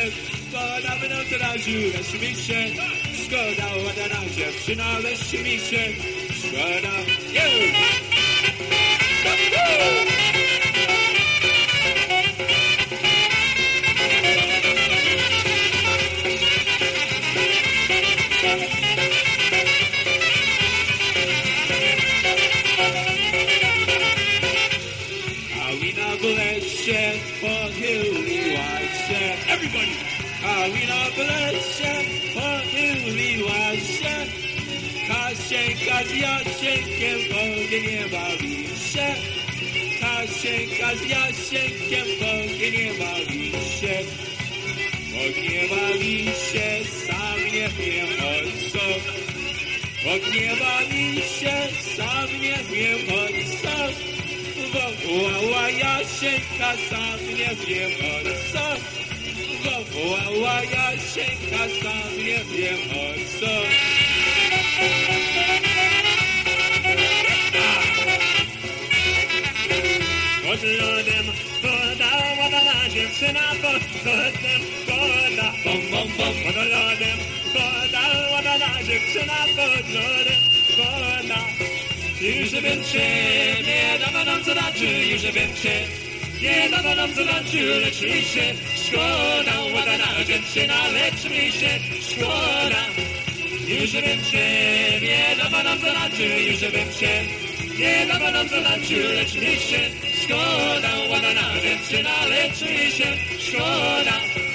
nie 0.53 0.83
dawno 0.83 1.17
zraził, 1.31 1.81
lecz 1.93 2.13
mi 2.23 2.45
się 2.45 3.10
szkoda, 3.31 3.67
ładna 3.85 4.21
dziewczyna, 4.37 4.99
lecz 4.99 5.33
mi 5.33 5.59
się 5.59 5.93
szkoda. 6.39 6.93
Yeah! 7.33 8.01
Everybody! 29.49 30.11
A 30.43 30.69
we 30.73 30.87
pochyliła 32.81 33.77
się. 33.77 34.15
Kasieńka 35.09 36.05
z 36.05 36.15
Jasieńkiem 36.15 37.19
w 37.29 37.37
ognie 37.37 38.05
bawi 38.13 38.57
się. 38.93 39.15
Kasieńka 40.01 40.97
z 40.97 41.09
Jasieńkiem 41.09 42.07
w 42.19 42.23
ognie 42.23 42.91
bawi 42.99 43.51
się. 43.51 44.05
W 45.11 45.15
ognie 45.15 45.63
bawi 45.71 46.25
się, 46.25 46.85
sam 47.07 47.39
nie 47.53 47.69
wiem 47.69 48.09
o 48.19 48.71
co. 48.73 48.87
W 50.03 50.07
ognie 50.07 50.51
bawi 50.61 51.17
się, 51.17 51.57
sam 51.97 52.41
nie 52.41 52.59
wiem 52.73 52.99
o 53.15 53.27
co. 53.63 53.77
Wołała 54.73 55.71
Jasieńka, 55.71 56.73
sam 56.91 57.27
nie 57.39 57.57
wiem 57.67 57.91
o 57.91 58.53
co. 58.53 58.77
Wołała 59.93 60.61
Jasieńka, 60.65 61.59
sam 61.83 62.19
nie 62.19 62.41
wiem 62.45 62.79
o 62.91 63.41
co. 63.41 63.53
Pod 70.43 70.63
lodem 70.63 71.27
woda, 71.63 72.11
ładna 72.39 72.89
dziewczyna 72.95 73.41
pod 73.63 73.83
lodem 74.07 74.63
woda, 74.87 75.53
bom, 75.65 75.81
bom, 75.91 76.09
bom. 76.19 76.35
Pod 76.45 76.57
lodem 76.57 77.19
woda, 77.55 78.31
ładna 78.33 78.83
dziewczyna 78.83 79.39
pod 79.57 79.89
lodem 79.95 80.43
woda. 80.77 81.41
Już 82.21 82.51
bym 82.51 82.85
cię 82.85 83.09
nie 83.67 83.99
dawno 83.99 84.45
zobaczył, 84.45 84.89
już 85.11 85.23
bym 85.23 85.57
cię 85.63 85.87
nie 86.43 86.69
dawno 86.71 87.09
zobaczył, 87.15 87.81
lecz 87.81 88.01
mi 88.01 88.23
się. 88.23 88.55
Szkoda, 88.87 89.55
ładna 89.75 90.25
dziewczyna, 90.25 90.89
lecz 90.89 91.25
mi 91.25 91.53
się. 91.53 91.71
Szkoda. 92.11 92.83
Już 93.69 93.93
bym 93.93 94.25
cię 94.31 94.47
nie 95.03 95.37
dawno 95.37 95.77
zobaczył, 95.77 96.39
już 96.47 96.61
bym 96.61 96.95
cię 97.01 97.25
nie 97.79 98.07
dawno 98.07 98.45
zobaczył, 98.45 98.99
lecz 99.15 99.35
mi 99.35 99.57
się. 99.69 99.81
Szkoda, 100.23 100.91
ładna 101.09 101.61
dziewczyna, 101.63 102.27
lecz 102.27 102.61
mi 102.61 102.91
się. 102.93 103.07
Szkoda. 103.39 104.50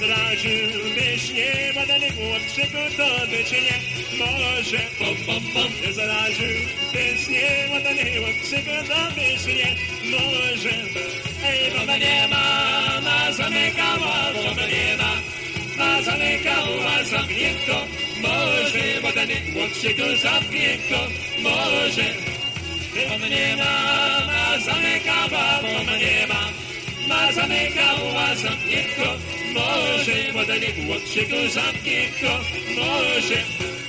Zraziłbyś 0.00 1.30
niebadany 1.30 2.10
głód 2.10 2.42
przygotowany 2.52 3.44
cię 3.44 3.74
może 4.18 4.80
Bom, 4.98 5.16
bom, 5.26 5.52
bom 5.54 5.92
Zraziłbyś 5.92 7.28
niebadany 7.28 8.04
głód 8.20 8.36
przygotowany 8.42 9.28
cię 9.44 9.76
może 10.10 10.74
Ej, 11.44 11.70
woda 11.70 11.96
nie 11.96 12.28
ma, 12.28 13.00
ma 13.00 13.32
zamykała, 13.32 14.32
woda 14.34 14.66
nie 14.66 14.96
ma. 14.96 15.12
Ma 15.78 16.02
zamykała, 16.02 17.04
zamknie 17.04 17.54
Może 18.22 19.00
woda 19.02 19.24
nie 19.24 19.52
głód 19.52 19.76
się 19.82 19.94
go 19.94 20.16
zamknie 20.16 20.78
to 20.90 21.00
Może 21.42 22.04
Woda 23.08 23.28
nie 23.28 23.56
ma, 23.56 23.72
ma 24.26 24.58
zamykała, 24.58 25.60
woda 25.62 25.96
nie 25.96 26.26
ma. 26.26 26.42
Ma 27.08 27.32
zamykała, 27.32 28.34
zamknie 28.34 28.84
może. 29.54 30.32
Badany 30.34 30.66
chłopczyku, 30.66 31.36
zamknięto, 31.54 32.40
może. 32.76 33.79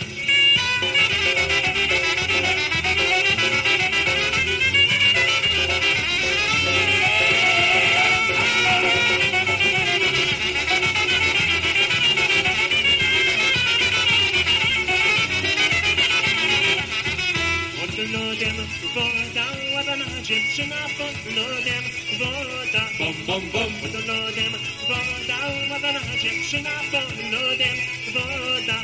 Woda, 18.96 19.46
ładna 19.76 20.22
dziewczyna 20.24 20.76
pod 20.98 21.36
lodem 21.36 21.84
woda. 22.20 22.84
Bom, 23.00 23.14
bom, 23.28 23.50
bom. 23.54 23.72
Pod 23.82 23.94
lodem 24.08 24.54
woda, 24.88 25.38
ładna 25.70 26.02
dziewczyna 26.24 26.70
pod 26.92 27.32
lodem 27.32 27.78
woda. 28.14 28.84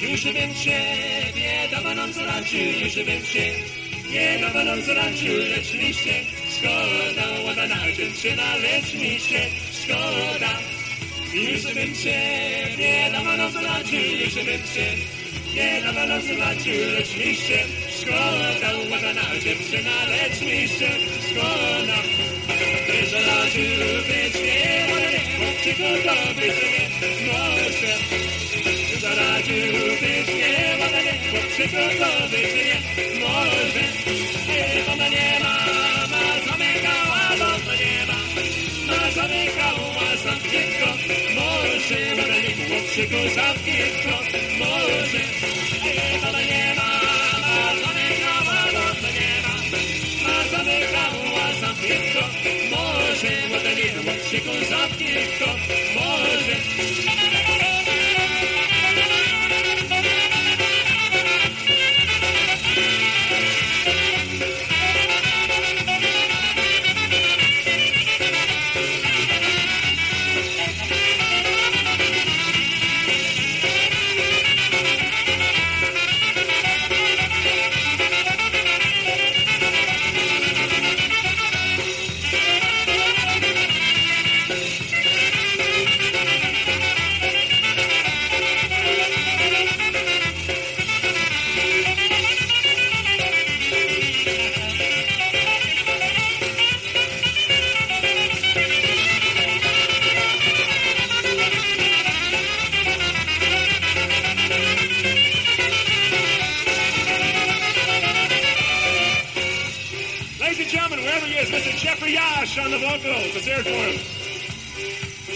Już 0.00 0.24
bym 0.24 0.54
ciebie 0.54 1.68
dawno 1.70 2.12
zobaczył, 2.12 2.60
już 2.84 2.94
bym 2.94 3.22
cię 3.32 3.52
nie 4.10 4.38
dawno 4.38 4.76
zobaczył, 4.82 5.36
lecz 5.50 5.74
mi 5.74 5.94
się 5.94 6.14
szkoda, 6.56 7.40
ładna 7.44 7.92
dziewczyna, 7.96 8.56
lecz 8.56 8.94
mi 8.94 9.20
się 9.20 9.40
szkoda. 9.82 10.52
Już 11.34 11.62
bym 11.62 11.94
ciebie 11.94 13.10
dawno 13.12 13.50
zobaczył, 13.50 14.00
już 14.24 14.34
bym 14.34 14.62
cię 14.74 14.88
nie 15.54 15.82
dawno 15.82 16.20
zobaczył, 16.20 16.92
lecz 16.94 17.16
mi 17.16 17.34
się 17.36 17.58
szkoda, 17.58 17.85
ładna 18.90 19.40
dziewczyna, 19.40 20.04
lecz 20.08 20.40
mi 20.40 20.68
się 20.68 20.90
szkoda. 21.26 21.98
Nie 22.92 23.06
zaraził 23.06 23.76
być 24.08 24.34
nie, 24.46 24.86
ładny 24.92 25.20
chłopczyku, 25.36 25.88
to 26.04 26.34
być 26.34 26.56
nie 26.72 26.84
może. 27.26 27.92
Nie 28.90 29.00
zaraził 29.00 29.72
być 30.00 30.28
nie, 30.40 30.76
ładny 30.80 31.12
chłopczyku, 31.30 31.82
to 31.98 32.28
być 32.28 32.54
nie 32.66 33.20
może. 33.20 33.84
Ej, 34.48 34.84
mama 34.88 35.08
nie 35.08 35.40
ma, 35.42 35.56
ma 36.12 36.24
zamykała, 36.46 37.36
mama 37.38 37.74
nie 37.82 38.06
ma. 38.08 38.18
Ma 38.86 39.10
zamykała, 39.10 40.16
zamknięto, 40.24 40.88
może. 41.34 42.00
Ładny 42.18 42.66
chłopczyku, 42.66 43.34
zamknięto, 43.34 44.18
może. 44.58 45.36
tylko 51.80 52.20
może, 52.70 53.48
Madalino, 53.50 54.02
się 54.30 54.40
go 54.40 54.52
za 54.70 54.88
tylko 54.96 55.46
może. 55.94 57.45
Is, 111.36 111.50
Mr. 111.50 111.76
Jeffrey 111.76 112.12
Yash 112.14 112.58
on 112.58 112.70
the 112.70 112.78
vocals. 112.78 113.34
Let's 113.34 113.44
hear 113.44 113.58
it 113.58 113.64
for 113.64 113.76
him. 113.76 113.96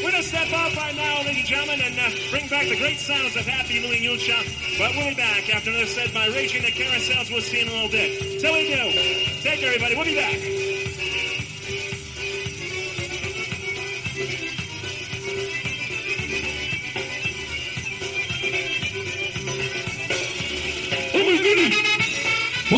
We're 0.03 0.11
going 0.11 0.22
to 0.22 0.28
step 0.28 0.48
up 0.48 0.74
right 0.76 0.96
now, 0.96 1.18
ladies 1.18 1.38
and 1.38 1.46
gentlemen, 1.46 1.80
and 1.82 1.98
uh, 1.98 2.30
bring 2.30 2.48
back 2.48 2.68
the 2.68 2.78
great 2.78 2.98
sounds 2.98 3.36
of 3.36 3.44
Happy 3.44 3.80
Louie 3.80 4.01
Mucha. 4.01 4.40
But 4.78 4.96
we'll 4.96 5.11
be 5.11 5.14
back 5.14 5.55
after 5.55 5.70
another 5.70 5.86
set 5.86 6.14
by 6.14 6.28
Raging 6.28 6.62
the 6.62 6.72
Carousels. 6.72 7.30
We'll 7.30 7.42
see 7.42 7.61
you 7.61 7.62
in 7.64 7.68
a 7.68 7.72
little 7.72 7.90
bit. 7.90 8.40
Till 8.40 8.53
we 8.53 8.68
do, 8.68 9.42
take 9.42 9.61
care, 9.61 9.74
everybody. 9.74 9.94
We'll 9.94 10.07
be 10.07 10.14
back. 10.14 10.69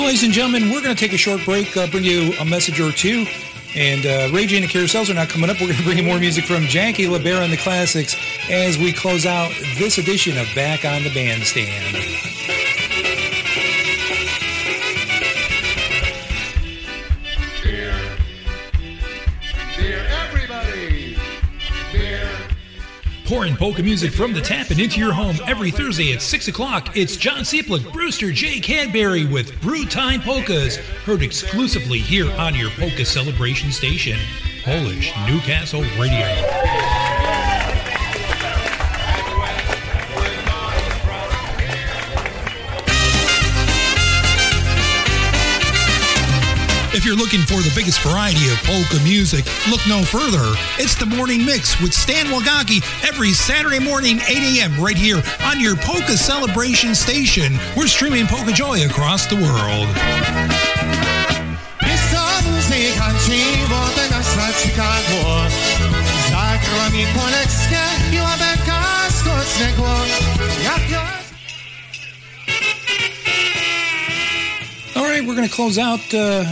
Well, 0.03 0.09
ladies 0.09 0.25
and 0.25 0.33
gentlemen, 0.33 0.65
we're 0.73 0.83
going 0.83 0.97
to 0.97 1.01
take 1.01 1.13
a 1.13 1.17
short 1.17 1.45
break, 1.45 1.77
uh, 1.77 1.87
bring 1.87 2.03
you 2.03 2.33
a 2.41 2.45
message 2.45 2.81
or 2.81 2.91
two. 2.91 3.25
And 3.77 4.05
uh, 4.05 4.35
Ray 4.35 4.47
Jane 4.47 4.65
and 4.65 4.69
the 4.69 4.77
Carousels 4.77 5.09
are 5.09 5.15
not 5.15 5.29
coming 5.29 5.49
up. 5.49 5.61
We're 5.61 5.69
going 5.69 5.79
to 5.79 5.85
bring 5.85 5.99
you 5.99 6.03
more 6.03 6.19
music 6.19 6.45
from 6.45 6.65
Jackie 6.65 7.07
Libera 7.07 7.45
and 7.45 7.53
the 7.53 7.57
Classics 7.57 8.17
as 8.51 8.77
we 8.77 8.93
close 8.93 9.27
out 9.27 9.53
this 9.79 9.99
edition 9.99 10.39
of 10.39 10.49
Back 10.57 10.85
on 10.85 11.05
the 11.05 11.15
Bandstand. 11.15 12.12
Pouring 23.33 23.57
polka 23.57 23.83
music 23.83 24.13
from 24.13 24.35
the 24.35 24.43
tap 24.43 24.69
and 24.69 24.79
into 24.79 25.01
your 25.01 25.15
home 25.15 25.37
every 25.47 25.71
Thursday 25.71 26.13
at 26.13 26.21
6 26.21 26.49
o'clock. 26.49 26.95
It's 26.95 27.17
John 27.17 27.45
Sieplick, 27.45 27.91
Brewster 27.91 28.31
J. 28.31 28.61
Cadbury 28.61 29.25
with 29.25 29.59
Brew 29.63 29.87
Time 29.87 30.21
Polkas, 30.21 30.77
heard 31.07 31.23
exclusively 31.23 31.99
here 31.99 32.31
on 32.33 32.55
your 32.55 32.69
polka 32.73 33.07
celebration 33.07 33.73
station, 33.73 34.19
Polish 34.65 35.15
Newcastle 35.27 35.81
Radio. 35.99 36.92
You're 47.13 47.21
looking 47.21 47.45
for 47.45 47.61
the 47.61 47.73
biggest 47.77 48.01
variety 48.01 48.49
of 48.49 48.57
polka 48.65 48.97
music, 49.05 49.45
look 49.69 49.85
no 49.87 50.01
further. 50.01 50.57
It's 50.81 50.95
the 50.95 51.05
Morning 51.05 51.45
Mix 51.45 51.79
with 51.79 51.93
Stan 51.93 52.33
Wagaki 52.33 52.81
every 53.07 53.33
Saturday 53.33 53.81
morning, 53.81 54.17
8 54.25 54.57
a.m. 54.57 54.81
right 54.81 54.97
here 54.97 55.21
on 55.45 55.61
your 55.61 55.77
polka 55.77 56.17
celebration 56.17 56.95
station. 56.95 57.61
We're 57.77 57.93
streaming 57.93 58.25
Polka 58.25 58.53
Joy 58.53 58.87
across 58.89 59.27
the 59.27 59.37
world. 59.37 59.93
All 74.97 75.05
right, 75.05 75.21
we're 75.21 75.37
going 75.37 75.49
to 75.49 75.55
close 75.55 75.77
out 75.77 76.01
uh, 76.15 76.45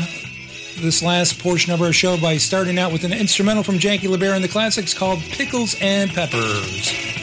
this 0.76 1.02
last 1.02 1.38
portion 1.38 1.72
of 1.72 1.82
our 1.82 1.92
show 1.92 2.16
by 2.16 2.36
starting 2.36 2.78
out 2.78 2.92
with 2.92 3.04
an 3.04 3.12
instrumental 3.12 3.62
from 3.62 3.78
Jackie 3.78 4.08
Libera 4.08 4.34
and 4.34 4.44
the 4.44 4.48
Classics 4.48 4.94
called 4.94 5.20
Pickles 5.20 5.76
and 5.80 6.10
Peppers. 6.10 7.19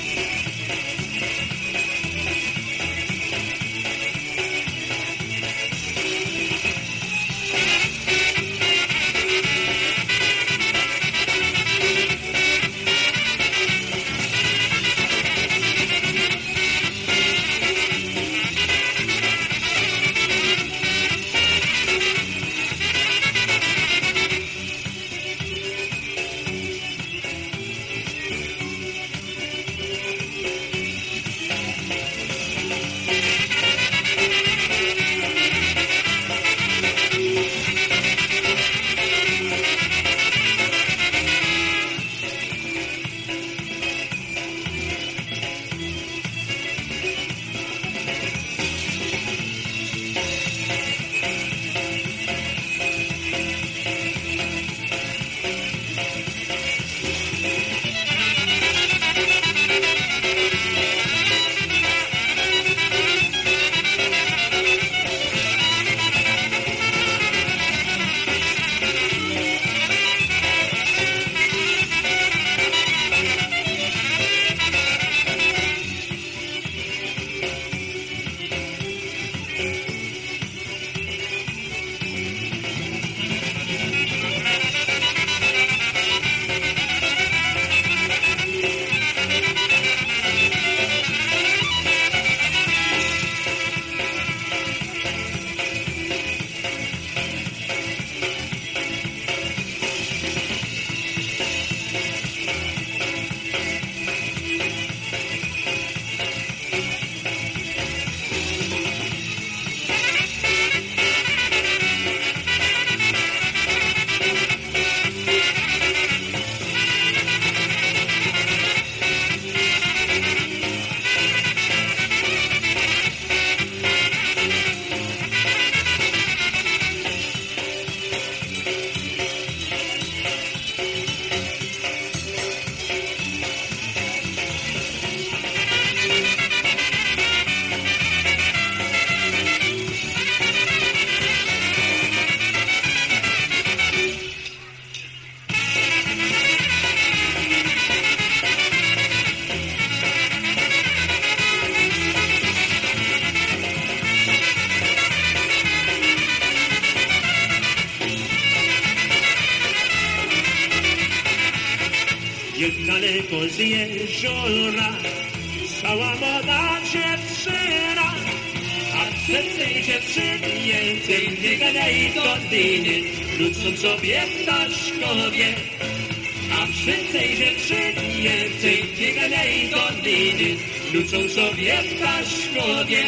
Sobie 181.38 181.74
ptaszkowie. 181.98 183.04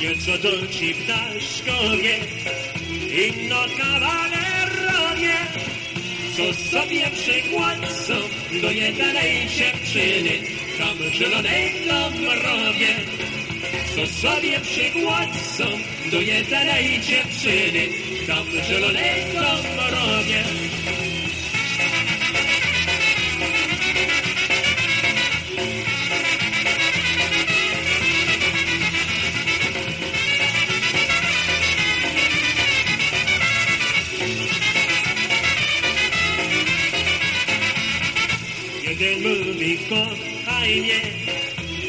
Nieco 0.00 0.38
to 0.38 0.66
ci 0.66 0.94
ptaszkowie, 0.94 2.18
inno 3.28 3.64
kawalerowie, 3.78 5.34
co 6.36 6.54
sobie 6.70 7.10
przykładcą 7.10 8.14
do 8.62 8.70
jedynej 8.70 9.48
dziewczyny, 9.48 10.32
tam 10.78 11.12
zielonej 11.12 11.72
mrowie. 12.20 12.94
Co 13.96 14.06
sobie 14.06 14.60
przykładcą 14.60 15.64
do 16.10 16.20
jedynej 16.20 17.00
dziewczyny, 17.00 17.88
tam 18.26 18.46
zielonej 18.68 19.24
I 38.94 38.96
can 38.96 39.22
move 39.24 39.58
because 39.58 40.18
I 40.46 40.80
nie 40.86 41.02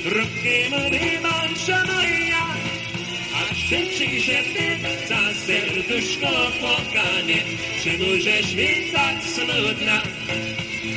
Rokiem 0.10 0.72
moja 0.72 2.46
A 3.36 3.56
szybciej, 3.56 4.22
że 4.22 4.44
ty 4.54 4.68
za 5.08 5.34
serduszko 5.46 6.52
płakanie 6.60 7.44
Czy 7.84 7.98
możesz 7.98 8.56
mi 8.56 8.92
tak 8.94 9.24
smutna? 9.24 10.02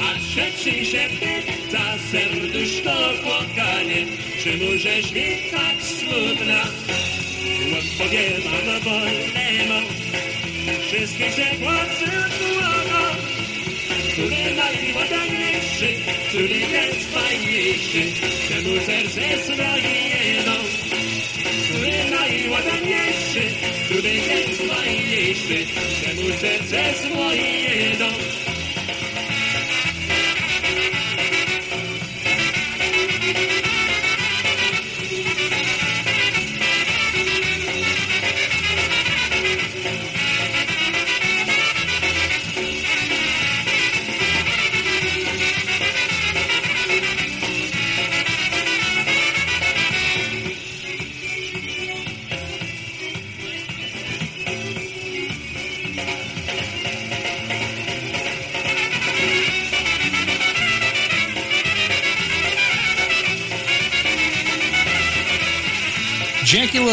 A 0.00 0.18
szybciej, 0.18 0.84
że 0.84 1.08
ty 1.20 1.42
za 1.70 1.98
serduszko 2.10 2.90
płakanie 3.22 4.06
Czy 4.42 4.56
możesz 4.64 5.12
mi 5.12 5.50
tak 5.50 5.82
smutna? 5.82 6.62
Odpowiadam 7.78 8.80
wolnemu. 8.84 9.88
Wszystkie 10.88 11.32
się 11.32 11.56
płacą 11.58 12.10
głową 12.38 13.37
który 14.18 14.54
najładniejszy, 14.54 15.88
który 16.28 16.54
jest 16.54 17.10
fajniejszy, 17.14 18.02
temu 18.48 18.80
serce 18.86 19.20
jedno. 19.78 20.52
Który 21.64 22.10
najładniejszy, 22.10 23.42
który 23.84 24.14
jest 24.14 24.62
fajniejszy, 24.62 25.66
temu 26.04 26.38
serce 26.40 26.94
swoje 26.94 27.60
jedno. 27.60 28.06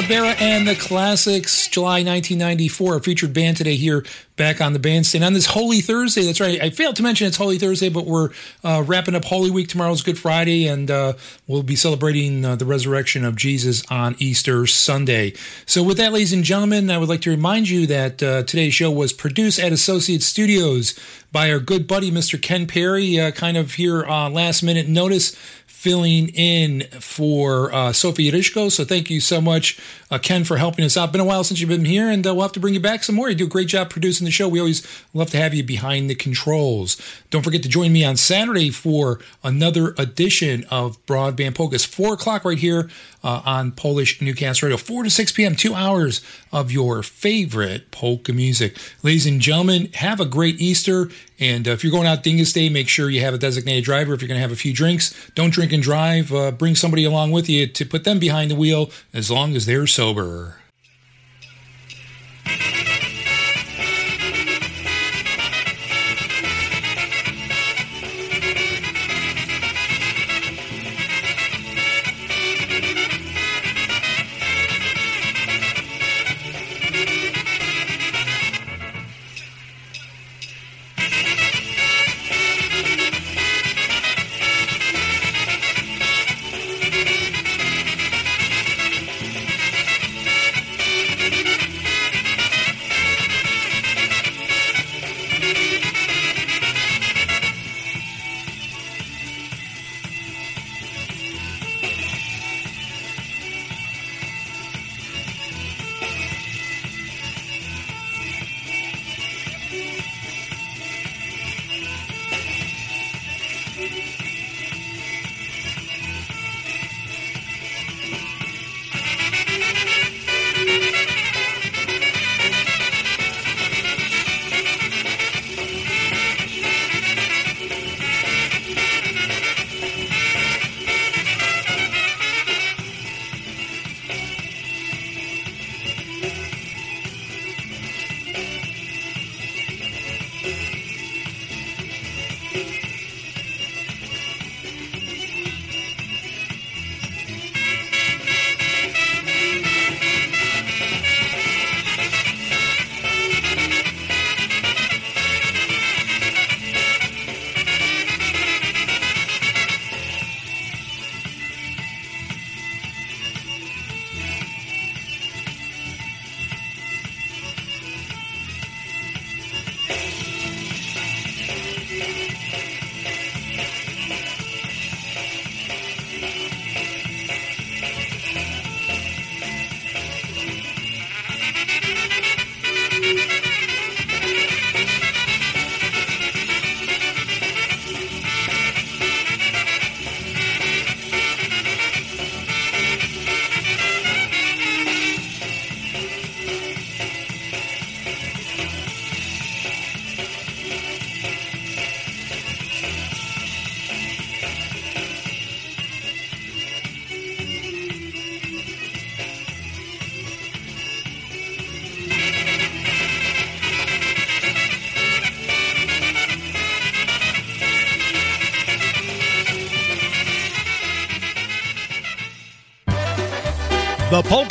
Jackie 0.02 0.44
and 0.44 0.68
the 0.68 0.76
Classics, 0.76 1.70
July 1.70 2.04
1994, 2.04 2.98
a 2.98 3.00
featured 3.02 3.34
band 3.34 3.56
today 3.56 3.76
here 3.76 4.04
back 4.36 4.60
on 4.60 4.74
the 4.74 4.80
bandstand 4.80 5.24
on 5.24 5.32
this 5.32 5.46
Holy 5.46 5.80
Thursday. 5.80 6.26
That's 6.26 6.42
right. 6.42 6.62
I 6.62 6.70
failed 6.70 6.98
to 6.98 7.04
mention 7.04 7.28
it's 7.28 7.38
Holy 7.38 7.58
Thursday, 7.58 7.88
but 7.88 8.06
we're 8.06 8.32
uh, 8.66 8.84
wrapping 8.86 9.16
up 9.16 9.24
Holy 9.24 9.50
Week. 9.50 9.70
Tomorrow's 9.70 10.02
Good 10.02 10.20
Friday, 10.20 10.68
and 10.68 10.92
uh, 10.92 11.14
we'll 11.48 11.64
be 11.64 11.78
celebrating 11.78 12.44
uh, 12.44 12.58
the 12.58 12.66
resurrection 12.66 13.24
of 13.24 13.38
Jesus 13.38 13.84
on 13.90 14.18
Easter 14.20 14.68
Sunday. 14.68 15.34
So, 15.66 15.82
with 15.82 15.96
that, 15.98 16.12
ladies 16.12 16.34
and 16.34 16.44
gentlemen, 16.44 16.92
I 16.92 16.98
would 16.98 17.08
like 17.08 17.22
to 17.22 17.30
remind 17.30 17.70
you 17.70 17.88
that 17.88 18.22
uh, 18.22 18.44
today's 18.44 18.74
show 18.74 18.92
was 18.92 19.14
produced 19.14 19.60
at 19.60 19.72
Associate 19.72 20.22
Studios 20.22 21.00
by 21.32 21.50
our 21.52 21.60
good 21.60 21.88
buddy, 21.88 22.12
Mr. 22.12 22.42
Ken 22.42 22.68
Perry, 22.68 23.18
uh, 23.20 23.32
kind 23.32 23.56
of 23.56 23.76
here 23.76 24.04
uh, 24.06 24.30
last 24.30 24.62
minute 24.62 24.90
notice 24.90 25.38
filling 25.86 26.30
in 26.30 26.82
for 27.00 27.72
uh, 27.72 27.94
Sophie 27.94 28.32
Rishko. 28.32 28.72
So 28.72 28.84
thank 28.84 29.12
you 29.12 29.22
so 29.22 29.40
much, 29.40 29.80
uh, 30.10 30.18
Ken, 30.18 30.44
for 30.44 30.58
helping 30.58 30.84
us 30.84 30.98
out. 30.98 31.12
Been 31.12 31.22
a 31.22 31.26
while 31.26 31.44
since 31.44 31.60
you've 31.60 31.70
been 31.70 31.86
here, 31.86 32.10
and 32.10 32.26
uh, 32.26 32.34
we'll 32.34 32.42
have 32.42 32.54
to 32.54 32.60
bring 32.60 32.74
you 32.74 32.80
back 32.80 33.04
some 33.04 33.14
more. 33.14 33.30
You 33.30 33.36
do 33.36 33.46
a 33.46 33.48
great 33.48 33.68
job 33.68 33.92
producing 33.92 34.26
the 34.26 34.32
show. 34.32 34.50
We 34.50 34.60
always 34.60 34.82
love 35.14 35.30
to 35.30 35.38
have 35.38 35.54
you 35.54 35.62
behind 35.62 36.10
the 36.10 36.16
controls. 36.16 37.00
Don't 37.30 37.44
forget 37.44 37.62
to 37.62 37.70
join 37.70 37.94
me 37.94 38.04
on 38.04 38.18
Saturday 38.18 38.72
for 38.72 39.20
another 39.44 39.94
edition 40.00 40.66
of 40.72 41.06
Broadband 41.06 41.54
Polkas, 41.54 41.86
4 41.86 42.16
o'clock 42.16 42.46
right 42.46 42.58
here 42.58 42.90
uh, 43.24 43.44
on 43.46 43.72
Polish 43.72 44.20
Newcastle 44.22 44.66
Radio, 44.66 44.78
4 44.78 45.04
to 45.04 45.10
6 45.12 45.32
p.m., 45.34 45.56
two 45.56 45.76
hours 45.76 46.22
of 46.52 46.72
your 46.72 47.04
favorite 47.04 47.92
polka 47.92 48.34
music. 48.34 48.76
Ladies 49.04 49.28
and 49.28 49.40
gentlemen, 49.40 49.92
have 49.94 50.20
a 50.20 50.26
great 50.26 50.60
Easter. 50.60 51.10
And 51.40 51.68
uh, 51.68 51.72
if 51.72 51.84
you're 51.84 51.92
going 51.92 52.08
out 52.08 52.24
Dyngus 52.24 52.54
Day, 52.54 52.70
make 52.70 52.88
sure 52.88 53.10
you 53.10 53.22
have 53.22 53.34
a 53.34 53.38
designated 53.38 53.84
driver. 53.84 54.14
If 54.14 54.22
you're 54.22 54.28
going 54.28 54.38
to 54.38 54.42
have 54.42 54.52
a 54.52 54.56
few 54.56 54.74
drinks, 54.74 55.14
don't 55.36 55.52
drink 55.52 55.74
and 55.74 55.84
drive. 55.84 56.34
Uh, 56.34 56.52
bring 56.52 56.76
somebody 56.76 57.04
along 57.04 57.32
with 57.32 57.50
you 57.50 57.68
to 57.68 57.86
put 57.86 58.04
them 58.04 58.20
behind 58.20 58.52
the 58.52 58.56
wheel 58.56 58.90
as 59.14 59.30
long 59.30 59.56
as 59.56 59.66
they're 59.66 59.88
sober. 59.88 60.58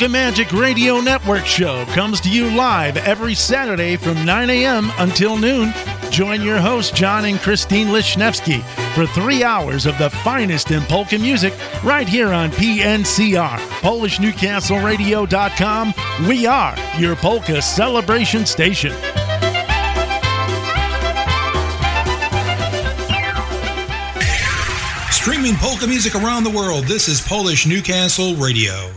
The 0.05 0.11
Magic 0.11 0.53
Radio 0.53 1.01
Network 1.01 1.47
show 1.47 1.87
comes 1.87 2.21
to 2.21 2.29
you 2.29 2.55
live 2.55 2.99
every 2.99 3.35
Saturday 3.35 3.97
from 3.97 4.23
9 4.23 4.51
a.m. 4.51 4.93
until 4.99 5.39
noon. 5.39 5.73
Join 6.11 6.43
your 6.43 6.59
hosts, 6.59 6.93
John 6.93 7.25
and 7.25 7.39
Christine 7.39 7.87
Lishnevsky, 7.87 8.61
for 8.95 9.07
three 9.07 9.43
hours 9.43 9.87
of 9.87 9.97
the 9.97 10.11
finest 10.11 10.73
in 10.73 10.83
polka 10.83 11.19
music 11.19 11.55
right 11.83 12.07
here 12.07 12.35
on 12.35 12.51
PNCR, 12.51 13.57
PolishNewcastleRadio.com. 13.81 15.95
We 16.29 16.47
are 16.47 16.77
your 16.99 17.17
polka 17.17 17.63
celebration 17.63 18.45
station. 18.45 18.93
Streaming 25.11 25.55
polka 25.55 25.87
music 25.87 26.15
around 26.15 26.45
the 26.45 26.53
world, 26.55 26.85
this 26.85 27.09
is 27.09 27.27
Polish 27.27 27.67
Newcastle 27.67 28.35
Radio. 28.35 28.91